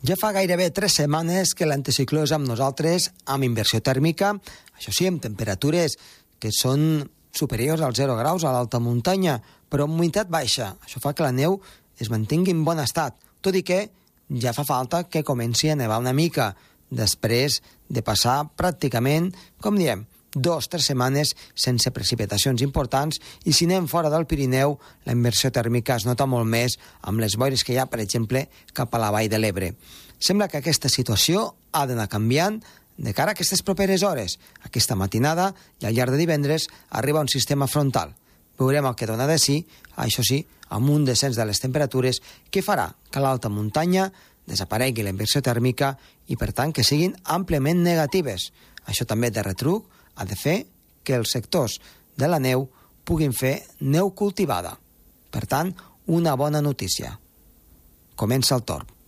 Ja 0.00 0.14
fa 0.16 0.30
gairebé 0.32 0.70
tres 0.72 0.94
setmanes 0.96 1.50
que 1.52 1.66
l'anticicló 1.68 2.22
és 2.24 2.32
amb 2.32 2.48
nosaltres, 2.48 3.10
amb 3.28 3.44
inversió 3.44 3.82
tèrmica, 3.84 4.30
això 4.72 4.94
sí, 4.96 5.04
amb 5.04 5.20
temperatures 5.20 5.98
que 6.40 6.48
són 6.56 7.04
superiors 7.36 7.82
als 7.84 8.00
0 8.00 8.16
graus 8.16 8.46
a 8.48 8.52
l'alta 8.54 8.80
muntanya, 8.80 9.36
però 9.68 9.84
amb 9.84 9.98
humitat 9.98 10.30
baixa. 10.32 10.70
Això 10.86 11.02
fa 11.04 11.12
que 11.12 11.26
la 11.26 11.34
neu 11.36 11.58
es 12.00 12.08
mantingui 12.08 12.54
en 12.56 12.64
bon 12.64 12.80
estat, 12.80 13.18
tot 13.44 13.58
i 13.60 13.60
que 13.60 13.82
ja 14.40 14.54
fa 14.56 14.64
falta 14.64 15.02
que 15.04 15.20
comenci 15.20 15.68
a 15.68 15.76
nevar 15.76 16.00
una 16.00 16.16
mica, 16.16 16.54
després 16.88 17.60
de 17.92 18.00
passar 18.00 18.46
pràcticament, 18.56 19.28
com 19.60 19.76
diem, 19.76 20.06
dos, 20.34 20.68
tres 20.68 20.86
setmanes 20.90 21.34
sense 21.54 21.90
precipitacions 21.90 22.62
importants 22.62 23.20
i 23.44 23.54
si 23.56 23.66
anem 23.68 23.88
fora 23.90 24.10
del 24.12 24.26
Pirineu, 24.30 24.76
la 25.04 25.16
inversió 25.16 25.50
tèrmica 25.50 25.96
es 25.96 26.06
nota 26.06 26.26
molt 26.26 26.48
més 26.48 26.78
amb 27.02 27.20
les 27.20 27.36
boires 27.36 27.64
que 27.64 27.74
hi 27.74 27.80
ha, 27.80 27.88
per 27.90 28.00
exemple, 28.00 28.46
cap 28.72 28.94
a 28.94 29.02
la 29.02 29.10
vall 29.10 29.30
de 29.30 29.40
l'Ebre. 29.40 29.74
Sembla 30.20 30.48
que 30.48 30.60
aquesta 30.60 30.90
situació 30.92 31.54
ha 31.72 31.86
d'anar 31.88 32.10
canviant 32.12 32.60
de 33.00 33.14
cara 33.16 33.32
a 33.32 33.34
aquestes 33.34 33.62
properes 33.64 34.02
hores. 34.04 34.38
Aquesta 34.62 34.94
matinada 34.94 35.54
i 35.80 35.86
al 35.88 35.94
llarg 35.96 36.12
de 36.12 36.20
divendres 36.20 36.68
arriba 36.90 37.22
un 37.24 37.32
sistema 37.32 37.66
frontal. 37.66 38.12
Veurem 38.60 38.84
el 38.84 38.96
que 38.96 39.08
dona 39.08 39.26
de 39.26 39.38
si, 39.40 39.62
això 39.96 40.22
sí, 40.26 40.42
amb 40.68 40.90
un 40.92 41.06
descens 41.08 41.38
de 41.38 41.46
les 41.48 41.60
temperatures 41.62 42.20
que 42.52 42.62
farà 42.62 42.90
que 43.10 43.22
l'alta 43.24 43.48
muntanya 43.48 44.10
desaparegui 44.46 45.02
la 45.06 45.14
inversió 45.14 45.40
tèrmica 45.40 45.94
i, 46.28 46.36
per 46.36 46.52
tant, 46.52 46.74
que 46.76 46.84
siguin 46.84 47.16
àmpliament 47.24 47.80
negatives. 47.82 48.50
Això 48.84 49.06
també 49.08 49.30
de 49.32 49.42
retruc 49.46 49.88
ha 50.20 50.28
de 50.28 50.36
fer 50.36 50.58
que 51.02 51.16
els 51.16 51.32
sectors 51.32 51.78
de 52.20 52.28
la 52.28 52.38
neu 52.38 52.66
puguin 53.08 53.32
fer 53.32 53.54
neu 53.80 54.12
cultivada. 54.12 54.76
Per 55.32 55.46
tant, 55.48 55.72
una 56.12 56.36
bona 56.36 56.60
notícia. 56.60 57.14
Comença 58.20 58.56
el 58.58 58.66
torn. 58.68 58.99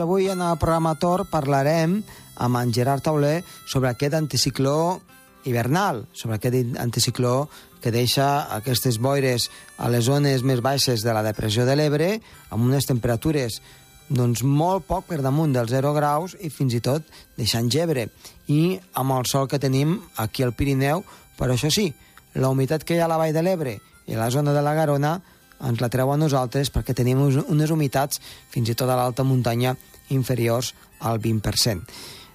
Doncs 0.00 0.08
avui 0.08 0.30
en 0.32 0.40
el 0.40 0.56
programa 0.56 0.94
Tor 0.96 1.26
parlarem 1.28 1.98
amb 2.40 2.56
en 2.56 2.70
Gerard 2.72 3.02
Tauler 3.04 3.42
sobre 3.68 3.90
aquest 3.90 4.14
anticicló 4.16 5.02
hivernal, 5.44 6.06
sobre 6.16 6.38
aquest 6.38 6.78
anticicló 6.80 7.50
que 7.84 7.92
deixa 7.92 8.46
aquestes 8.56 8.96
boires 8.96 9.50
a 9.76 9.90
les 9.92 10.06
zones 10.08 10.40
més 10.40 10.62
baixes 10.64 11.04
de 11.04 11.12
la 11.12 11.20
depressió 11.20 11.66
de 11.68 11.74
l'Ebre 11.76 12.08
amb 12.48 12.64
unes 12.64 12.88
temperatures 12.88 13.58
doncs, 14.08 14.40
molt 14.40 14.86
poc 14.88 15.04
per 15.10 15.20
damunt 15.20 15.52
dels 15.52 15.68
0 15.68 15.92
graus 15.92 16.32
i 16.40 16.48
fins 16.48 16.78
i 16.78 16.80
tot 16.80 17.04
deixant 17.36 17.68
gebre. 17.68 18.06
I 18.48 18.80
amb 18.96 19.18
el 19.18 19.28
sol 19.28 19.50
que 19.52 19.60
tenim 19.60 19.98
aquí 20.16 20.48
al 20.48 20.56
Pirineu, 20.56 21.04
però 21.36 21.58
això 21.58 21.68
sí, 21.68 21.90
la 22.40 22.48
humitat 22.48 22.88
que 22.88 22.96
hi 22.96 23.04
ha 23.04 23.04
a 23.04 23.12
la 23.12 23.20
vall 23.20 23.36
de 23.36 23.44
l'Ebre 23.44 23.76
i 24.08 24.16
a 24.16 24.22
la 24.24 24.32
zona 24.32 24.56
de 24.56 24.64
la 24.64 24.72
Garona 24.80 25.18
ens 25.66 25.80
la 25.82 25.90
treu 25.92 26.12
a 26.12 26.18
nosaltres 26.20 26.72
perquè 26.72 26.94
tenim 26.96 27.20
unes 27.20 27.70
humitats 27.70 28.20
fins 28.50 28.70
i 28.70 28.76
tot 28.76 28.90
a 28.90 28.96
l'alta 28.98 29.26
muntanya 29.26 29.76
inferiors 30.10 30.74
al 31.00 31.20
20%. 31.20 31.84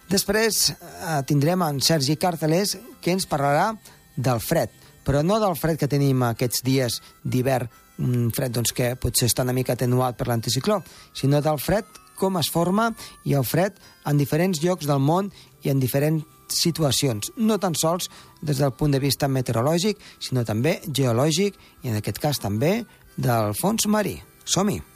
Després 0.09 0.69
eh, 0.69 1.21
tindrem 1.25 1.63
en 1.65 1.81
Sergi 1.81 2.15
Cartelés 2.21 2.75
que 3.01 3.13
ens 3.15 3.25
parlarà 3.29 3.71
del 4.15 4.39
fred, 4.39 4.69
però 5.05 5.23
no 5.25 5.39
del 5.41 5.57
fred 5.57 5.79
que 5.81 5.89
tenim 5.89 6.21
aquests 6.27 6.61
dies 6.65 7.01
d'hivern, 7.23 7.69
un 8.05 8.29
fred 8.35 8.53
doncs, 8.53 8.73
que 8.75 8.93
potser 8.99 9.29
està 9.29 9.45
una 9.45 9.55
mica 9.55 9.73
atenuat 9.73 10.17
per 10.19 10.27
l'anticicló, 10.29 10.81
sinó 11.15 11.41
del 11.41 11.59
fred 11.63 11.87
com 12.19 12.37
es 12.39 12.49
forma 12.51 12.89
i 13.27 13.35
el 13.35 13.45
fred 13.47 13.75
en 14.07 14.19
diferents 14.19 14.61
llocs 14.63 14.87
del 14.87 15.01
món 15.03 15.31
i 15.63 15.71
en 15.71 15.81
diferents 15.81 16.23
situacions, 16.51 17.31
no 17.37 17.57
tan 17.57 17.73
sols 17.73 18.09
des 18.45 18.59
del 18.61 18.73
punt 18.77 18.93
de 18.93 19.01
vista 19.01 19.27
meteorològic, 19.27 19.97
sinó 20.21 20.43
també 20.45 20.77
geològic 20.85 21.57
i 21.83 21.89
en 21.89 21.97
aquest 21.97 22.21
cas 22.21 22.39
també 22.41 22.83
del 23.15 23.53
fons 23.59 23.87
marí. 23.87 24.19
Som-hi! 24.45 24.94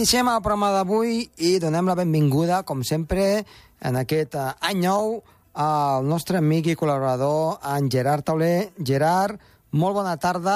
Iniciem 0.00 0.30
el 0.32 0.38
programa 0.40 0.70
d'avui 0.72 1.26
i 1.44 1.48
donem 1.60 1.90
la 1.90 1.94
benvinguda, 1.98 2.62
com 2.64 2.80
sempre, 2.88 3.42
en 3.84 3.98
aquest 4.00 4.32
uh, 4.32 4.46
any 4.64 4.78
nou 4.80 5.18
al 5.60 6.08
nostre 6.08 6.38
amic 6.40 6.70
i 6.72 6.76
col·laborador, 6.80 7.58
en 7.68 7.90
Gerard 7.92 8.24
Tauler. 8.24 8.70
Gerard, 8.80 9.36
molt 9.76 9.98
bona 9.98 10.14
tarda. 10.16 10.54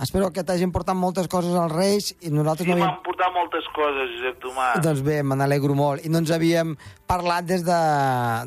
Espero 0.00 0.30
que 0.32 0.46
t'hagin 0.48 0.72
portat 0.72 0.96
moltes 0.96 1.28
coses 1.28 1.52
als 1.60 1.74
Reis 1.76 2.08
i 2.24 2.32
nosaltres 2.32 2.64
Sí, 2.64 2.72
no 2.72 2.78
m'han 2.78 2.88
havíem... 2.94 3.04
portat 3.04 3.36
moltes 3.36 3.68
coses, 3.76 4.16
Josep 4.16 4.40
Tomàs. 4.46 4.80
Doncs 4.88 5.04
bé, 5.04 5.20
me 5.28 5.36
n'alegro 5.36 5.76
molt. 5.76 6.00
I 6.08 6.08
no 6.08 6.24
ens 6.24 6.32
havíem 6.32 6.72
parlat 7.10 7.52
des 7.52 7.68
de, 7.68 7.80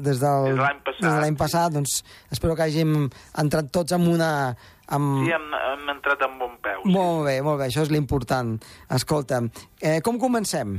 des 0.01 0.17
del, 0.17 0.49
Des 0.49 0.57
de 0.57 0.63
l'any 0.63 0.81
passat. 0.81 1.03
Des 1.03 1.11
de 1.11 1.19
l'any 1.27 1.41
passat. 1.45 1.77
Doncs 1.77 1.99
espero 2.33 2.57
que 2.57 2.65
hàgim 2.65 3.03
entrat 3.45 3.69
tots 3.69 3.93
en 3.93 4.09
una... 4.17 4.31
Amb... 4.93 5.25
Sí, 5.25 5.33
hem, 5.33 5.51
hem 5.57 5.91
entrat 5.95 6.23
amb 6.27 6.41
bon 6.41 6.57
peu. 6.63 6.81
Sí. 6.85 6.93
Molt 6.93 7.27
bé, 7.27 7.37
molt 7.45 7.61
bé, 7.61 7.69
això 7.69 7.85
és 7.85 7.91
l'important. 7.93 8.55
Escolta, 8.93 9.41
eh, 9.81 9.99
com 10.05 10.19
comencem? 10.21 10.77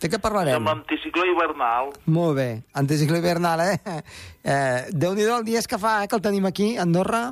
De 0.00 0.08
què 0.08 0.16
parlarem? 0.22 0.56
Amb 0.56 0.70
l'anticicló 0.70 1.26
hivernal. 1.28 1.90
Molt 2.08 2.38
bé, 2.38 2.48
anticicló 2.80 3.18
hivernal, 3.20 3.60
eh? 3.66 4.00
eh 4.42 4.88
Déu-n'hi-do 4.96 5.34
el 5.36 5.44
dies 5.44 5.68
que 5.68 5.78
fa, 5.80 5.98
eh, 6.00 6.08
que 6.08 6.16
el 6.16 6.24
tenim 6.24 6.48
aquí, 6.48 6.72
Andorra, 6.80 7.26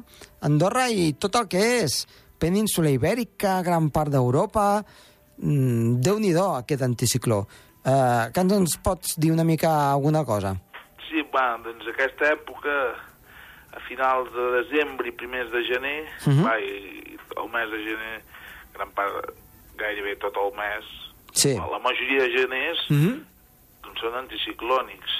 Andorra 0.45 0.89
i 0.93 1.15
tot 1.17 1.39
el 1.41 1.49
que 1.49 1.63
és 1.81 2.03
península 2.39 2.93
ibèrica, 2.95 3.61
gran 3.67 3.93
part 3.95 4.13
d'Europa... 4.15 4.71
Mm, 5.39 6.01
Déu-n'hi-do 6.03 6.45
aquest 6.59 6.83
anticicló. 6.83 7.45
Eh, 7.87 8.25
que 8.35 8.43
ens, 8.43 8.55
ens 8.57 8.73
pots 8.83 9.15
dir 9.23 9.31
una 9.31 9.45
mica 9.47 9.71
alguna 9.93 10.25
cosa? 10.27 10.51
Sí, 11.07 11.23
va, 11.31 11.53
doncs 11.63 11.87
aquesta 11.93 12.33
època, 12.35 12.75
finals 13.89 14.29
de 14.35 14.47
desembre 14.63 15.09
i 15.09 15.13
primers 15.13 15.51
de 15.51 15.63
gener, 15.65 16.05
Mhm. 16.27 16.45
va, 16.45 16.59
i 16.61 17.17
el 17.37 17.49
mes 17.55 17.71
de 17.71 17.79
gener, 17.85 18.23
gran 18.75 18.91
part, 18.93 19.33
gairebé 19.79 20.17
tot 20.17 20.37
el 20.37 20.53
mes, 20.57 20.85
Sí. 21.33 21.55
la 21.57 21.79
majoria 21.79 22.23
de 22.23 22.31
geners 22.39 22.79
Mm 22.91 22.97
-hmm. 23.03 23.19
doncs 23.83 24.01
són 24.01 24.15
anticiclònics 24.15 25.13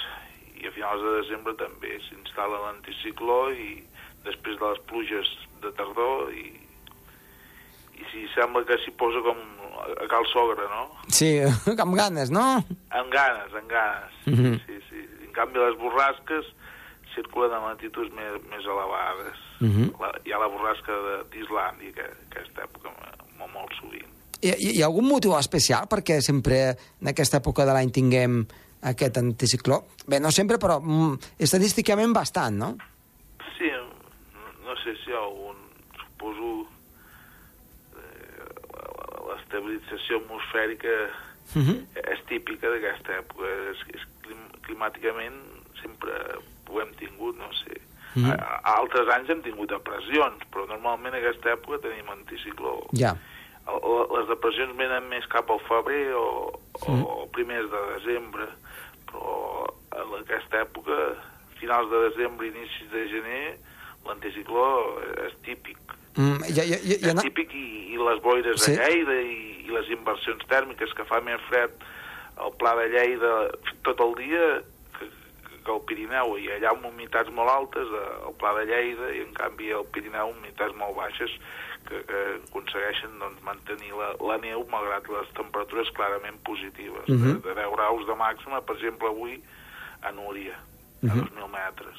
i 0.61 0.67
a 0.67 0.71
finals 0.71 1.01
de 1.01 1.21
desembre 1.21 1.53
també 1.55 1.99
s'instal·la 2.07 2.59
l'anticicló 2.65 3.51
i 3.51 3.83
després 4.25 4.59
de 4.59 4.65
les 4.69 4.79
pluges 4.87 5.27
de 5.61 5.71
tardor 5.71 6.31
i, 6.33 6.59
i 7.99 8.03
si 8.11 8.27
sembla 8.35 8.63
que 8.65 8.77
s'hi 8.83 8.91
posa 8.91 9.19
com 9.21 9.37
a 10.03 10.07
cal 10.07 10.25
sogre, 10.33 10.63
no? 10.69 10.89
Sí, 11.07 11.39
amb 11.83 11.95
ganes, 11.95 12.29
no? 12.29 12.63
Amb 12.91 13.09
ganes, 13.11 13.53
amb 13.53 13.69
ganes. 13.69 14.11
Mhm. 14.25 14.59
Sí, 14.65 14.79
sí. 14.89 14.99
En 15.25 15.31
canvi, 15.31 15.59
les 15.59 15.77
borrasques 15.77 16.45
circulen 17.19 17.53
a 17.55 17.59
latituds 17.67 18.11
més, 18.15 18.39
més 18.51 18.65
elevades. 18.65 19.43
Mhm. 19.59 19.91
la, 19.99 20.13
hi 20.25 20.33
ha 20.33 20.39
la 20.39 20.47
borrasca 20.47 20.95
d'Islàndia, 21.33 21.91
que 21.97 22.07
aquesta 22.29 22.63
època 22.63 22.93
molt, 23.37 23.53
molt 23.53 23.75
sovint. 23.81 24.07
Hi, 24.39 24.53
hi, 24.55 24.71
hi 24.77 24.81
ha 24.81 24.87
algun 24.87 25.09
motiu 25.09 25.35
especial 25.35 25.89
perquè 25.91 26.21
sempre 26.23 26.59
en 26.71 27.11
aquesta 27.11 27.41
època 27.41 27.65
de 27.67 27.75
l'any 27.75 27.91
tinguem 27.91 28.41
aquest 28.87 29.19
anticicló? 29.19 29.81
Bé, 30.07 30.21
no 30.23 30.31
sempre, 30.31 30.57
però 30.61 30.79
mm, 30.79 31.33
estadísticament 31.43 32.15
bastant, 32.15 32.55
no? 32.55 32.69
Sí, 33.57 33.71
no, 34.63 34.77
sé 34.83 34.95
si 35.03 35.11
hi 35.11 35.17
ha 35.17 35.23
algun... 35.25 35.57
Suposo 35.99 36.53
eh, 37.99 38.47
l'estabilització 39.27 40.23
atmosfèrica 40.23 41.01
Uh 41.49 41.65
-huh. 41.65 41.81
és 42.13 42.19
típica 42.29 42.69
d'aquesta 42.69 43.11
època. 43.17 43.47
És, 43.71 43.79
és 43.97 44.03
clim, 44.21 44.41
climàticament 44.61 45.33
sempre 45.81 46.13
ho 46.69 46.81
hem 46.81 46.93
tingut, 46.99 47.37
no 47.37 47.51
sé. 47.63 47.81
Mhm. 48.15 48.31
a, 48.31 48.35
a 48.65 48.71
altres 48.79 49.07
anys 49.13 49.29
hem 49.29 49.41
tingut 49.45 49.69
depressions, 49.69 50.41
però 50.51 50.63
normalment 50.67 51.13
a 51.13 51.17
aquesta 51.19 51.51
època 51.53 51.77
tenim 51.83 52.07
anticicló. 52.09 52.87
Ja. 52.97 53.15
El- 53.69 54.07
Les 54.17 54.27
depressions 54.27 54.75
venen 54.77 55.07
més 55.09 55.27
cap 55.27 55.49
al 55.51 55.59
febrer 55.67 56.13
o, 56.15 56.59
Mhm. 56.87 57.03
o 57.05 57.27
primers 57.31 57.69
de 57.69 57.81
desembre, 57.99 58.47
però 59.05 59.67
en 59.93 60.15
aquesta 60.23 60.61
època, 60.65 60.97
finals 61.59 61.89
de 61.91 61.99
desembre, 62.09 62.47
inicis 62.47 62.89
de 62.91 63.07
gener, 63.09 63.57
l'anticicló 64.05 64.65
és 65.27 65.33
típic. 65.45 65.77
Mm, 66.17 66.41
ja, 66.49 66.63
ja, 66.65 66.77
ja, 66.81 66.97
ja, 66.99 67.13
És 67.13 67.21
típic 67.21 67.53
i, 67.53 67.93
i 67.93 67.97
les 67.97 68.19
boires 68.21 68.61
Sí. 68.63 68.73
a 68.73 68.87
Lleida 68.89 69.21
i, 69.21 69.65
i 69.67 69.69
les 69.69 69.87
inversions 69.93 70.43
tèrmiques 70.49 70.93
que 70.97 71.05
fa 71.05 71.21
més 71.21 71.39
fred 71.47 71.69
el 72.43 72.51
Pla 72.57 72.73
de 72.75 72.87
Lleida 72.89 73.51
tot 73.83 73.99
el 74.01 74.15
dia 74.15 74.61
que, 75.69 75.75
el 75.77 75.85
Pirineu, 75.85 76.35
i 76.41 76.49
allà 76.55 76.73
amb 76.73 76.87
humitats 76.89 77.29
molt 77.35 77.53
altes, 77.53 77.93
eh, 77.93 78.05
el 78.27 78.35
Pla 78.41 78.55
de 78.57 78.65
Lleida, 78.69 79.11
i 79.13 79.21
en 79.27 79.33
canvi 79.37 79.69
el 79.77 79.85
Pirineu 79.93 80.33
humitats 80.33 80.73
molt 80.79 80.97
baixes, 80.97 81.35
que, 81.89 82.01
que 82.09 82.23
aconsegueixen 82.49 83.17
doncs, 83.21 83.41
mantenir 83.45 83.93
la, 83.97 84.11
la 84.31 84.37
neu 84.41 84.65
malgrat 84.71 85.07
les 85.13 85.31
temperatures 85.37 85.89
clarament 85.97 86.37
positives. 86.45 87.05
Uh 87.07 87.15
-huh. 87.15 87.35
de, 87.37 87.53
de 87.53 87.55
10 87.61 87.73
graus 87.75 88.05
de 88.07 88.15
màxima, 88.17 88.61
per 88.61 88.75
exemple, 88.75 89.07
avui 89.07 89.41
a 90.01 90.11
Núria, 90.11 90.57
a 90.57 91.05
uh 91.05 91.09
-huh. 91.09 91.29
2.000 91.29 91.49
metres. 91.61 91.95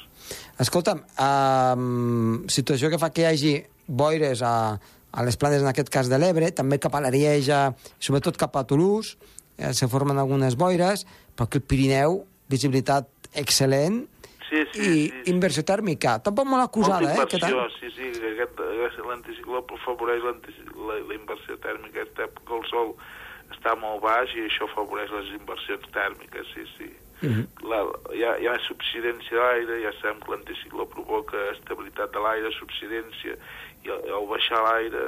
Escolta'm, 0.59 0.99
um, 1.27 2.47
situació 2.47 2.89
que 2.89 2.99
fa 2.99 3.09
que 3.09 3.21
hi 3.21 3.25
hagi 3.25 3.65
boires 3.87 4.41
a, 4.41 4.79
a 5.11 5.23
les 5.23 5.37
planes, 5.37 5.61
en 5.61 5.67
aquest 5.67 5.89
cas 5.89 6.09
de 6.09 6.17
l'Ebre, 6.17 6.51
també 6.51 6.79
cap 6.79 6.95
a 6.95 7.01
l'Arieja, 7.01 7.73
sobretot 7.99 8.37
cap 8.37 8.55
a 8.55 8.63
Toulouse, 8.63 9.17
eh, 9.57 9.73
se 9.73 9.87
formen 9.87 10.17
algunes 10.17 10.55
boires, 10.55 11.05
però 11.35 11.47
que 11.49 11.57
el 11.57 11.63
Pirineu, 11.63 12.25
visibilitat 12.47 13.20
excel·lent, 13.33 14.07
sí, 14.49 14.63
sí, 14.73 14.79
i 14.79 14.83
sí, 14.83 15.07
sí. 15.23 15.31
inversió 15.31 15.63
tèrmica. 15.63 16.17
Tampoc 16.23 16.45
molt 16.47 16.63
acusada, 16.63 17.13
eh? 17.13 17.17
Any. 17.17 17.33
inversió, 17.33 17.69
sí, 17.79 17.91
sí, 17.95 18.11
que 18.19 18.31
aquest, 18.35 18.59
aquest 18.59 19.05
l'anticicló 19.07 19.63
afavoreix 19.77 20.23
l'antici- 20.23 20.67
la, 20.75 20.99
la 21.07 21.15
inversió 21.15 21.57
tèrmica. 21.63 22.01
Aquesta 22.01 22.27
època 22.27 22.57
el 22.59 22.65
sol 22.69 22.95
està 23.51 23.75
molt 23.79 24.01
baix 24.03 24.31
i 24.35 24.45
això 24.47 24.67
afavoreix 24.69 25.11
les 25.11 25.31
inversions 25.39 25.87
tèrmiques, 25.93 26.47
sí, 26.55 26.67
sí. 26.77 26.91
Mhm. 27.21 27.43
la, 27.69 27.83
hi, 28.17 28.23
ha, 28.25 28.31
hi 28.41 28.47
ha 28.49 28.55
subsidència 28.65 29.37
a 29.37 29.51
l'aire, 29.51 29.75
ja 29.83 29.91
sabem 29.99 30.17
que 30.23 30.31
l'anticicló 30.31 30.87
provoca 30.89 31.37
estabilitat 31.51 32.09
de 32.15 32.19
l'aire, 32.23 32.49
subsidència, 32.57 33.35
i 33.85 33.91
al, 33.93 34.01
al 34.17 34.25
baixar 34.25 34.57
l'aire 34.65 35.03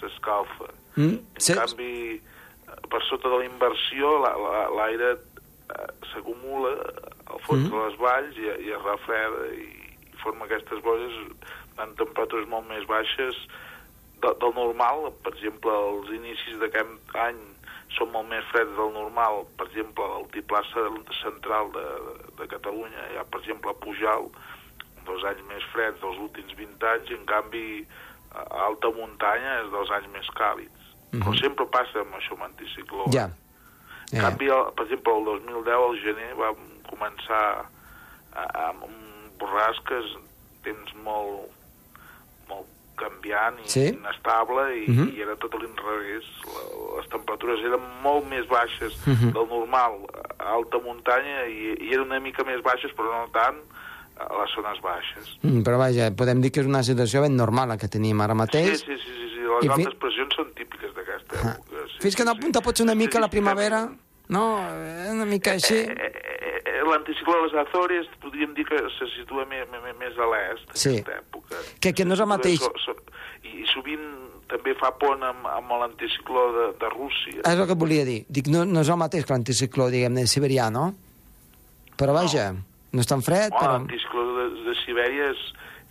s'escalfa. 0.00 0.70
Mm, 0.96 1.18
En 1.36 1.40
se- 1.44 1.54
canvi, 1.54 2.22
per 2.88 3.02
sota 3.04 3.28
de 3.28 3.42
la 3.42 3.44
inversió, 3.44 4.14
la- 4.24 4.32
la- 4.40 4.70
l'aire 4.78 5.10
eh, 5.12 5.31
s'acumula 6.12 6.72
al 7.26 7.40
fons 7.46 7.64
Mhm. 7.66 7.70
de 7.70 7.84
les 7.86 7.98
valls 7.98 8.36
i, 8.36 8.46
i 8.66 8.70
es 8.72 8.82
refreda 8.82 9.46
i, 9.56 9.66
i 10.12 10.16
forma 10.22 10.44
aquestes 10.46 10.82
boires 10.82 11.12
en 11.82 11.94
temperatures 11.96 12.48
molt 12.48 12.68
més 12.68 12.84
baixes 12.86 13.36
de, 14.22 14.30
del 14.40 14.54
normal. 14.54 15.10
Per 15.24 15.32
exemple, 15.34 15.70
els 15.72 16.10
inicis 16.14 16.58
d'aquest 16.60 17.16
any 17.16 17.38
són 17.96 18.10
molt 18.12 18.28
més 18.28 18.44
freds 18.52 18.70
del 18.76 18.92
normal. 18.92 19.44
Per 19.58 19.66
exemple, 19.66 20.04
l'altiplà 20.04 20.62
central 21.22 21.72
de, 21.72 21.86
de 22.38 22.46
Catalunya, 22.48 23.08
ha, 23.18 23.24
per 23.24 23.40
exemple, 23.40 23.70
a 23.70 23.74
Pujal, 23.74 24.30
dos 25.04 25.24
anys 25.24 25.42
més 25.48 25.64
freds 25.72 25.98
dels 26.00 26.18
últims 26.18 26.54
20 26.56 26.86
anys, 26.86 27.10
i 27.10 27.14
en 27.14 27.24
canvi 27.26 27.86
a 28.32 28.44
alta 28.68 28.88
muntanya 28.96 29.58
és 29.64 29.70
dels 29.72 29.90
anys 29.90 30.08
més 30.14 30.28
càlids. 30.38 30.78
Però 31.12 31.28
Mhm. 31.32 31.40
sempre 31.42 31.66
passa 31.66 32.00
amb 32.00 32.14
això, 32.16 32.32
amb 32.32 32.44
anticicló. 32.44 33.10
Ja. 33.12 33.28
En 34.12 34.20
Ja. 34.20 34.28
canvi, 34.28 34.48
el, 34.48 34.64
per 34.76 34.84
exemple, 34.84 35.12
el 35.18 35.24
2010, 35.24 35.74
al 35.74 35.98
gener, 36.04 36.34
va 36.36 36.52
començar 36.90 37.64
amb 38.36 38.84
borrasques, 39.40 40.04
temps 40.64 40.92
molt, 41.04 41.48
molt 42.48 42.66
canviant 42.96 43.56
i 43.64 43.68
Sí. 43.68 43.86
inestable 43.88 44.76
i, 44.84 44.86
Mhm. 44.90 45.08
i 45.16 45.20
era 45.22 45.34
tot 45.36 45.54
a 45.54 45.58
l'inrevés. 45.58 46.24
Les 46.98 47.08
temperatures 47.08 47.60
eren 47.64 47.80
molt 48.02 48.28
més 48.28 48.46
baixes 48.48 48.94
Mhm. 49.06 49.32
del 49.32 49.48
normal 49.48 49.92
a 50.38 50.52
alta 50.54 50.78
muntanya 50.78 51.46
i, 51.48 51.74
i 51.80 51.88
eren 51.92 52.06
una 52.06 52.20
mica 52.20 52.44
més 52.44 52.62
baixes, 52.62 52.92
però 52.94 53.10
no 53.24 53.28
tant, 53.32 53.56
a 54.18 54.28
les 54.42 54.54
zones 54.54 54.80
baixes. 54.82 55.38
Mm, 55.42 55.62
però 55.62 55.78
vaja, 55.78 56.10
podem 56.14 56.40
dir 56.40 56.52
que 56.52 56.60
és 56.60 56.66
una 56.66 56.82
situació 56.82 57.22
ben 57.22 57.34
normal 57.34 57.68
la 57.68 57.78
que 57.78 57.88
tenim 57.88 58.20
ara 58.20 58.34
mateix. 58.34 58.78
sí, 58.78 58.86
sí, 58.86 58.96
sí, 58.98 59.28
sí. 59.31 59.31
Les 59.42 59.64
I 59.64 59.68
fi- 59.68 59.74
altes 59.86 59.94
pressions 60.00 60.34
són 60.34 60.52
típiques 60.54 60.94
d'aquesta 60.94 61.36
Ah. 61.42 61.56
època. 61.58 61.86
Sí, 61.92 61.98
Fins 62.06 62.16
que 62.16 62.24
no 62.24 62.32
sí, 62.32 62.38
apunta 62.38 62.58
sí. 62.60 62.64
pot 62.64 62.76
ser 62.76 62.84
una 62.86 62.94
mica 62.94 63.20
la 63.20 63.26
Estadísticament, 63.26 63.68
primavera, 63.68 63.98
no? 64.28 64.58
Eh, 64.58 65.10
Una 65.12 65.26
mica 65.26 65.52
així. 65.52 65.74
Eh, 65.74 65.92
eh, 65.92 66.62
eh, 66.64 66.82
L'anticicló 66.88 67.34
de 67.36 67.42
les 67.48 67.54
Azores 67.68 68.06
podríem 68.20 68.54
dir 68.54 68.64
que 68.66 68.76
se 68.98 69.06
situa 69.16 69.44
més, 69.46 69.66
més, 69.70 70.18
a 70.18 70.26
l'est 70.26 70.70
Sí. 70.74 70.88
aquesta 70.98 71.18
època. 71.20 71.56
Que- 71.80 71.92
que 71.94 72.04
no 72.04 72.14
és 72.14 72.20
el 72.20 72.26
mateix. 72.26 72.60
I 73.42 73.64
sovint 73.72 74.02
també 74.48 74.74
fa 74.74 74.90
pont 74.98 75.22
amb, 75.22 75.46
amb 75.46 75.70
l'anticicló 75.70 76.52
de, 76.52 76.66
de 76.78 76.88
Rússia. 76.90 77.40
És 77.44 77.58
el 77.58 77.66
que 77.66 77.74
volia 77.74 78.04
dir. 78.04 78.24
Dic, 78.28 78.46
no, 78.48 78.64
no 78.64 78.80
és 78.80 78.88
el 78.88 78.96
mateix 78.96 79.24
que 79.24 79.32
l'anticicló, 79.32 79.88
diguem-ne, 79.90 80.26
siberià, 80.26 80.70
no? 80.70 80.94
Però 81.96 82.12
vaja, 82.12 82.52
no, 82.92 83.00
és 83.00 83.06
tan 83.06 83.22
fred, 83.22 83.52
Oh, 83.52 83.58
però... 83.58 83.72
L'anticicló 83.78 84.24
de, 84.36 84.44
de 84.64 84.74
Sibèria 84.84 85.30
és, 85.30 85.38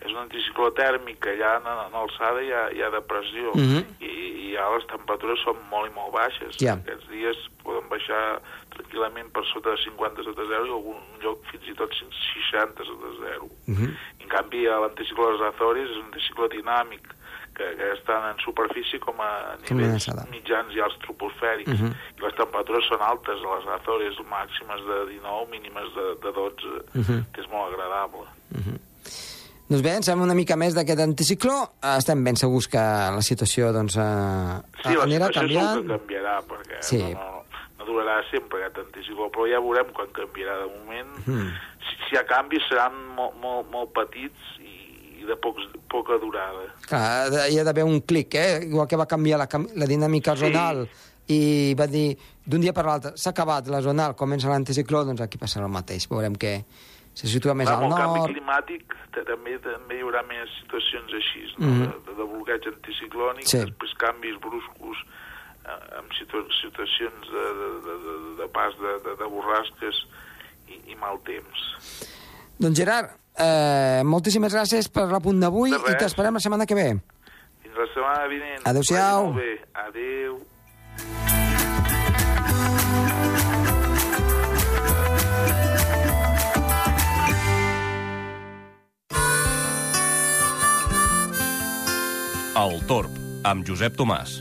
és 0.01 0.11
un 0.11 0.17
anticicló 0.23 0.71
tèrmic, 0.73 1.19
que 1.21 1.35
allà 1.35 1.57
en, 1.59 1.67
en 1.87 1.93
alçada 2.01 2.41
hi 2.43 2.51
ha, 2.51 2.63
hi 2.73 2.81
ha 2.81 2.89
depressió, 2.89 3.51
Mhm. 3.55 3.85
I, 4.01 4.11
i 4.51 4.53
ja 4.55 4.67
les 4.75 4.85
temperatures 4.87 5.39
són 5.45 5.57
molt 5.71 5.87
i 5.89 5.93
molt 5.95 6.11
baixes. 6.13 6.57
Ja. 6.59 6.73
Aquests 6.73 7.07
dies 7.09 7.37
poden 7.63 7.87
baixar 7.89 8.41
tranquil·lament 8.75 9.29
per 9.31 9.43
sota 9.53 9.71
de 9.71 9.77
50 9.83 10.23
sota 10.23 10.43
zero 10.49 10.65
i 10.65 10.69
en 10.69 10.75
algun 10.75 10.99
lloc 11.23 11.45
fins 11.51 11.67
i 11.69 11.73
tot 11.77 11.93
60 11.93 12.83
sota 12.83 13.11
zero. 13.21 13.47
Mhm. 13.67 13.93
En 14.21 14.27
canvi, 14.27 14.65
l'anticicló 14.65 15.31
de 15.31 15.37
les 15.37 15.53
Azores 15.53 15.89
és 15.89 15.97
un 15.97 16.05
anticicló 16.11 16.47
dinàmic, 16.49 17.07
que, 17.55 17.65
que 17.77 17.91
estan 17.93 18.23
en 18.31 18.37
superfície 18.39 18.97
com 18.99 19.19
a 19.19 19.55
nivells 19.69 20.07
mitjans 20.31 20.73
i 20.73 20.79
alts 20.79 20.97
troposfèrics. 21.03 21.67
Mhm. 21.79 21.91
I 22.17 22.21
les 22.23 22.35
temperatures 22.35 22.87
són 22.87 23.01
altes 23.01 23.39
a 23.43 23.55
les 23.55 23.67
Azores, 23.81 24.15
màximes 24.29 24.81
de 24.87 24.99
19, 25.11 25.49
mínimes 25.51 25.93
de, 25.95 26.05
de 26.23 26.31
12, 26.31 26.71
Mhm. 26.95 27.25
que 27.33 27.41
és 27.41 27.47
molt 27.51 27.73
agradable. 27.73 28.25
Doncs 29.71 29.83
bé, 29.85 29.93
en 29.95 30.03
sabem 30.03 30.25
una 30.25 30.35
mica 30.35 30.57
més 30.59 30.73
d'aquest 30.75 30.99
anticicló. 30.99 31.57
Eh, 31.79 31.93
Estem 32.01 32.23
ben 32.25 32.35
segurs 32.35 32.67
que 32.67 32.81
la 33.15 33.21
situació 33.23 33.69
doncs, 33.71 33.95
eh, 33.95 34.01
Sí, 34.83 34.95
la 34.97 35.05
anirà 35.05 35.29
situació 35.31 35.39
canviant. 35.39 35.77
segur 35.77 35.87
que 35.87 35.99
canviarà, 36.01 36.33
perquè 36.49 36.81
Sí. 36.83 36.97
no, 36.99 37.13
no, 37.13 37.43
no 37.79 37.85
durarà 37.87 38.17
sempre 38.29 38.59
aquest 38.65 38.79
anticicló, 38.83 39.29
però 39.31 39.47
ja 39.47 39.61
veurem 39.63 39.93
quan 39.95 40.09
canviarà 40.11 40.57
de 40.59 40.67
moment. 40.75 41.13
Mhm. 41.25 41.47
Si, 41.87 41.95
si 42.03 42.15
hi 42.15 42.17
ha 42.19 42.25
canvis 42.25 42.67
seran 42.67 42.93
molt, 43.15 43.37
molt, 43.39 43.71
molt 43.71 43.93
petits 43.93 44.59
i, 44.59 45.21
i 45.21 45.25
de 45.25 45.35
pocs, 45.37 45.63
poca 45.89 46.17
durada. 46.19 46.67
Clar, 46.89 47.47
hi 47.49 47.57
ha 47.57 47.63
d'haver 47.63 47.85
un 47.85 48.01
clic, 48.01 48.35
eh? 48.35 48.59
Igual 48.67 48.87
que 48.87 48.97
va 48.97 49.05
canviar 49.07 49.39
la, 49.39 49.47
la 49.75 49.85
dinàmica 49.87 50.35
Sí. 50.35 50.47
zonal 50.51 50.87
i 51.29 51.73
va 51.79 51.87
dir 51.87 52.17
d'un 52.45 52.59
dia 52.59 52.73
per 52.73 52.83
l'altre 52.83 53.13
s'ha 53.15 53.29
acabat 53.29 53.67
la 53.67 53.79
zonal, 53.81 54.15
comença 54.17 54.49
l'anticicló, 54.49 55.05
doncs 55.05 55.21
aquí 55.21 55.37
passarà 55.37 55.63
el 55.63 55.71
mateix. 55.71 56.09
Veurem 56.09 56.35
que 56.35 56.65
se 57.13 57.27
situa 57.27 57.53
més 57.53 57.67
Clar, 57.67 57.77
al 57.77 57.83
amb 57.83 57.93
el 57.93 57.97
canvi 57.99 58.19
nord. 58.19 58.31
climàtic 58.33 58.93
també 59.27 59.57
també 59.59 59.97
hi 59.97 60.03
haurà 60.05 60.21
més 60.27 60.49
situacions 60.61 61.11
així, 61.13 61.41
no? 61.57 61.67
Mhm. 61.67 61.91
de, 62.07 62.13
de 62.19 62.27
bloqueig 62.33 62.67
anticiclònic, 62.71 63.45
Sí. 63.51 63.57
després 63.59 63.93
canvis 63.99 64.37
bruscos 64.39 64.97
eh, 65.65 65.97
amb 65.99 66.11
situ 66.17 66.43
situacions 66.61 67.27
de, 67.31 67.45
de, 67.59 67.69
de, 67.87 67.95
de, 68.05 68.15
de 68.41 68.47
pas 68.55 68.73
de, 68.79 68.93
de, 69.05 69.15
de 69.19 69.27
borrasques 69.29 70.05
i, 70.69 70.79
i 70.91 70.95
mal 70.95 71.19
temps. 71.27 71.65
Doncs 72.61 72.77
Gerard, 72.77 73.11
eh, 73.37 74.01
moltíssimes 74.05 74.53
gràcies 74.53 74.87
per 74.89 75.07
l'apunt 75.11 75.39
d'avui 75.41 75.71
De 75.71 75.81
i 75.91 75.97
t'esperem 75.99 76.33
la 76.33 76.39
setmana 76.39 76.65
que 76.65 76.75
ve. 76.75 76.87
Fins 77.61 77.75
la 77.77 77.87
setmana 77.93 78.27
vinent. 78.31 78.61
Adéu-siau. 78.65 79.33
Adéu. 79.87 80.39
El 92.61 92.75
Torb, 92.85 93.13
amb 93.47 93.65
Josep 93.65 93.95
Tomàs. 93.97 94.35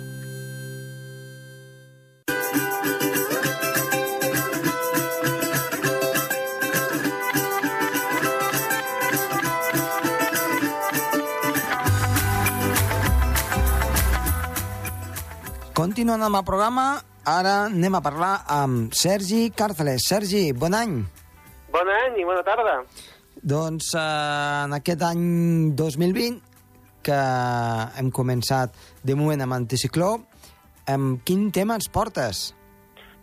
Continuant 15.79 16.21
amb 16.27 16.37
el 16.37 16.45
programa, 16.45 16.85
ara 17.25 17.55
anem 17.71 17.97
a 17.97 18.03
parlar 18.05 18.35
amb 18.53 18.93
Sergi 18.93 19.47
Càrceles. 19.57 20.05
Sergi, 20.13 20.51
bon 20.53 20.77
any. 20.77 20.99
Bon 21.73 21.95
any 21.97 22.21
i 22.21 22.29
bona 22.29 22.45
tarda. 22.45 22.83
Doncs 23.41 23.95
eh, 23.97 24.05
en 24.67 24.77
aquest 24.77 25.09
any 25.09 25.27
2020, 25.81 26.50
que 27.03 27.19
hem 28.01 28.11
començat 28.11 28.75
de 29.05 29.15
moment 29.15 29.41
amb 29.45 29.57
anticicló, 29.57 30.17
amb 30.87 31.21
quin 31.25 31.51
tema 31.53 31.75
ens 31.79 31.89
portes? 31.93 32.51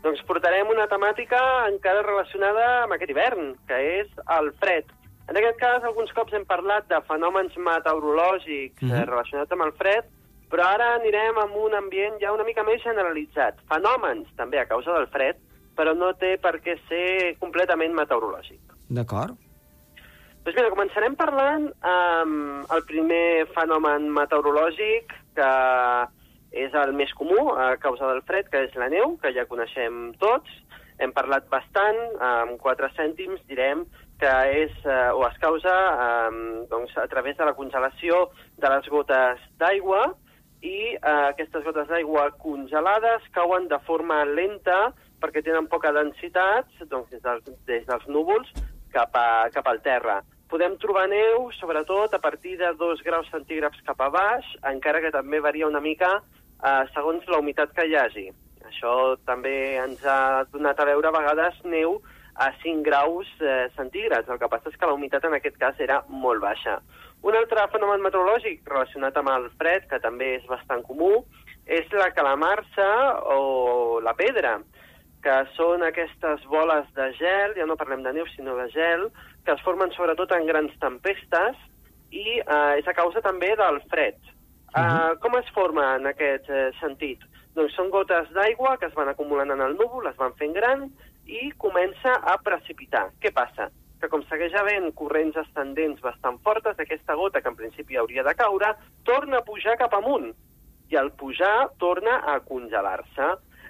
Doncs 0.03 0.22
portarem 0.29 0.69
una 0.72 0.88
temàtica 0.88 1.39
encara 1.67 2.03
relacionada 2.05 2.84
amb 2.84 2.93
aquest 2.96 3.12
hivern, 3.12 3.55
que 3.67 3.79
és 4.01 4.12
el 4.38 4.51
fred. 4.62 4.86
En 5.27 5.36
aquest 5.36 5.57
cas, 5.60 5.84
alguns 5.84 6.13
cops 6.15 6.31
hem 6.38 6.46
parlat 6.48 6.88
de 6.88 7.01
fenòmens 7.10 7.57
meteorològics 7.57 8.81
Mhm. 8.81 8.93
eh, 8.93 9.05
relacionats 9.05 9.51
amb 9.51 9.63
el 9.65 9.74
fred, 9.74 10.05
però 10.50 10.63
ara 10.63 10.96
anirem 10.96 11.38
amb 11.38 11.55
un 11.55 11.74
ambient 11.75 12.22
ja 12.22 12.31
una 12.31 12.46
mica 12.46 12.63
més 12.63 12.81
generalitzat. 12.84 13.60
Fenòmens, 13.67 14.27
també 14.38 14.60
a 14.60 14.65
causa 14.67 14.93
del 14.93 15.07
fred, 15.07 15.36
però 15.75 15.96
no 15.98 16.13
té 16.13 16.38
per 16.38 16.62
què 16.62 16.77
ser 16.88 17.38
completament 17.39 17.93
meteorològic. 17.93 18.60
D'acord? 18.89 19.36
Doncs 20.48 20.62
mira, 20.62 20.70
començarem 20.72 21.16
parlant 21.20 21.66
amb 21.84 22.70
el 22.72 22.84
primer 22.88 23.50
fenomen 23.51 24.06
meteorològic, 24.16 25.10
que 25.36 25.48
és 26.63 26.77
el 26.82 26.94
més 26.96 27.10
comú 27.20 27.50
a 27.60 27.66
causa 27.84 28.08
del 28.08 28.22
fred, 28.30 28.48
que 28.54 28.62
és 28.63 28.77
la 28.80 28.88
neu, 28.94 29.18
que 29.20 29.34
ja 29.36 29.44
coneixem 29.50 30.13
tots, 30.22 30.54
hem 31.04 31.12
parlat 31.18 31.50
bastant, 31.51 32.00
amb 32.24 32.56
4 32.63 32.89
cèntims 32.96 33.42
direm 33.51 33.82
que 34.22 34.32
és 34.62 34.77
eh, 34.88 35.10
o 35.12 35.25
es 35.27 35.36
causa 35.44 35.75
eh, 36.06 36.32
doncs, 36.72 36.96
a 36.96 37.10
través 37.12 37.36
de 37.36 37.50
la 37.50 37.56
congelació 37.60 38.24
de 38.56 38.72
les 38.72 38.88
gotes 38.96 39.44
d'aigua 39.60 40.06
i 40.63 40.96
eh, 40.96 41.01
aquestes 41.34 41.68
gotes 41.68 41.92
d'aigua 41.92 42.30
congelades 42.39 43.27
cauen 43.36 43.68
de 43.68 43.84
forma 43.84 44.24
lenta 44.32 44.94
perquè 45.20 45.44
tenen 45.44 45.68
poca 45.68 45.92
densitat 45.92 46.72
doncs, 46.88 47.12
des, 47.12 47.22
del, 47.27 47.46
des 47.68 47.86
dels 47.92 48.08
núvols 48.08 48.56
cap, 48.96 49.12
a, 49.12 49.51
cap 49.51 49.68
al 49.68 49.84
terra. 49.84 50.22
Podem 50.48 50.77
trobar 50.80 51.10
neu, 51.12 51.50
sobretot, 51.60 52.13
a 52.13 52.20
partir 52.24 52.56
de 52.58 52.70
2 52.80 53.01
graus 53.04 53.27
centígrads 53.34 53.82
cap 53.84 54.00
a 54.00 54.08
baix, 54.10 54.48
encara 54.70 55.01
que 55.04 55.12
també 55.12 55.42
varia 55.44 55.68
una 55.68 55.82
mica 55.84 56.13
eh, 56.18 56.84
segons 56.94 57.27
la 57.27 57.42
humitat 57.44 57.74
que 57.75 57.84
hi 57.84 57.98
hagi. 58.00 58.30
Això 58.68 59.18
també 59.27 59.75
ens 59.82 60.06
ha 60.08 60.46
donat 60.54 60.80
a 60.80 60.88
veure 60.88 61.10
a 61.10 61.18
vegades 61.18 61.60
neu 61.68 62.00
a 62.38 62.51
5 62.63 62.86
graus 62.86 63.27
eh, 63.42 63.68
centígrads. 63.75 64.30
El 64.32 64.39
que 64.39 64.48
passa 64.48 64.72
és 64.72 64.80
que 64.80 64.88
la 64.88 64.96
humitat 64.96 65.27
en 65.27 65.36
aquest 65.36 65.60
cas 65.60 65.84
era 65.84 66.00
molt 66.08 66.44
baixa. 66.44 66.80
Un 67.27 67.36
altre 67.36 67.68
fenomen 67.74 68.04
meteorològic 68.06 68.63
relacionat 68.70 69.20
amb 69.20 69.34
el 69.34 69.51
fred, 69.60 69.88
que 69.92 70.00
també 70.00 70.36
és 70.38 70.48
bastant 70.48 70.84
comú, 70.88 71.25
és 71.68 71.92
la 71.92 72.12
calamarsa 72.16 72.89
o 73.36 74.00
la 74.00 74.16
pedra, 74.16 74.60
que 75.24 75.38
són 75.58 75.84
aquestes 75.84 76.46
boles 76.48 76.88
de 76.96 77.10
gel, 77.18 77.58
ja 77.58 77.66
no 77.68 77.75
parlem 77.75 78.06
de 78.06 78.13
neu, 78.16 78.27
sinó 78.32 78.56
de 78.62 78.70
gel, 78.72 79.10
que 79.48 79.54
es 79.56 79.63
formen 79.63 79.94
sobretot 79.96 80.34
en 80.36 80.46
grans 80.50 80.74
tempestes 80.82 81.56
i 82.12 82.42
eh, 82.42 82.74
és 82.82 82.88
a 82.88 82.96
causa 82.98 83.24
també 83.24 83.54
del 83.56 83.80
fred. 83.88 84.18
Uh 84.68 84.84
-huh. 84.84 85.13
uh, 85.13 85.20
com 85.24 85.38
es 85.39 85.50
forma 85.56 85.96
en 85.96 86.08
aquest 86.08 86.50
uh, 86.50 86.75
sentit? 86.82 87.20
Doncs 87.56 87.74
són 87.75 87.89
gotes 87.89 88.27
d'aigua 88.36 88.77
que 88.77 88.88
es 88.88 88.94
van 88.94 89.08
acumulant 89.08 89.51
en 89.51 89.62
el 89.62 89.77
núvol, 89.77 90.08
es 90.08 90.18
van 90.18 90.34
fent 90.36 90.54
gran 90.54 90.92
i 91.25 91.51
comença 91.58 92.13
a 92.34 92.38
precipitar. 92.44 93.06
Què 93.22 93.32
passa? 93.34 93.70
Que 94.01 94.10
com 94.10 94.22
segueix 94.24 94.54
havent 94.54 94.94
corrents 94.94 95.38
ascendents 95.38 96.01
bastant 96.01 96.38
fortes, 96.44 96.80
aquesta 96.80 97.16
gota, 97.16 97.42
que 97.42 97.50
en 97.50 97.56
principi 97.56 97.96
hauria 97.96 98.24
de 98.24 98.36
caure, 98.36 98.75
torna 99.04 99.38
a 99.38 99.46
pujar 99.46 99.77
cap 99.77 99.94
amunt. 99.94 100.36
I 100.89 100.96
al 100.96 101.12
pujar 101.12 101.70
torna 101.77 102.20
a 102.34 102.39
congelar-se. 102.39 103.27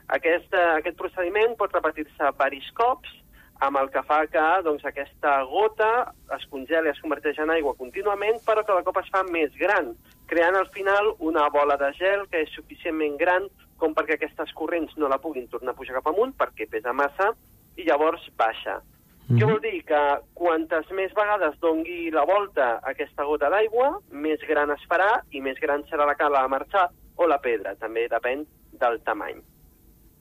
Aquest, 0.07 0.53
uh, 0.53 0.75
aquest 0.77 0.97
procediment 0.97 1.55
pot 1.55 1.71
repetir-se 1.71 2.31
diversos 2.31 2.71
cops, 2.73 3.09
amb 3.59 3.77
el 3.81 3.89
que 3.89 4.03
fa 4.05 4.19
que 4.29 4.43
doncs, 4.65 4.85
aquesta 4.85 5.43
gota 5.49 6.13
es 6.35 6.45
congela 6.51 6.89
i 6.89 6.93
es 6.93 7.01
converteix 7.01 7.39
en 7.41 7.53
aigua 7.53 7.75
contínuament, 7.77 8.39
però 8.45 8.63
cada 8.65 8.83
cop 8.85 8.99
es 9.01 9.09
fa 9.13 9.23
més 9.27 9.53
gran, 9.59 9.93
creant 10.27 10.55
al 10.55 10.69
final 10.75 11.13
una 11.19 11.47
bola 11.49 11.77
de 11.77 11.91
gel 11.97 12.27
que 12.31 12.43
és 12.45 12.53
suficientment 12.53 13.17
gran 13.17 13.47
com 13.77 13.93
perquè 13.95 14.17
aquestes 14.17 14.53
corrents 14.57 14.93
no 14.97 15.09
la 15.09 15.21
puguin 15.21 15.47
tornar 15.49 15.73
a 15.73 15.77
pujar 15.77 15.97
cap 15.99 16.11
amunt 16.11 16.33
perquè 16.37 16.67
pesa 16.69 16.93
massa 16.93 17.31
i 17.77 17.85
llavors 17.85 18.23
baixa. 18.37 18.79
Mm 19.27 19.35
-hmm. 19.35 19.39
Què 19.39 19.49
vol 19.51 19.61
dir? 19.61 19.83
Que 19.85 20.03
quantes 20.33 20.89
més 20.91 21.13
vegades 21.13 21.59
dongui 21.59 22.11
la 22.11 22.25
volta 22.25 22.79
aquesta 22.83 23.23
gota 23.23 23.49
d'aigua, 23.49 23.99
més 24.11 24.39
gran 24.47 24.71
es 24.71 24.83
farà 24.89 25.21
i 25.31 25.41
més 25.41 25.59
gran 25.59 25.83
serà 25.89 26.05
la 26.05 26.15
cala 26.15 26.43
a 26.43 26.47
marxar 26.47 26.89
o 27.15 27.27
la 27.27 27.39
pedra, 27.39 27.75
també 27.75 28.07
depèn 28.07 28.45
del 28.71 29.01
tamany. 29.03 29.41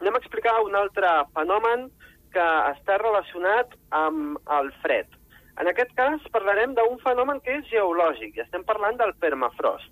Anem 0.00 0.14
a 0.14 0.18
explicar 0.18 0.60
un 0.62 0.74
altre 0.74 1.08
fenomen 1.34 1.90
que 2.36 2.46
està 2.74 2.98
relacionat 3.00 3.72
amb 3.96 4.36
el 4.58 4.72
fred. 4.82 5.08
En 5.56 5.70
aquest 5.70 5.94
cas 5.96 6.24
parlarem 6.34 6.74
d'un 6.76 6.98
fenomen 7.00 7.40
que 7.44 7.54
és 7.60 7.70
geològic 7.70 8.36
i 8.36 8.44
estem 8.44 8.64
parlant 8.68 8.98
del 9.00 9.14
permafrost. 9.22 9.88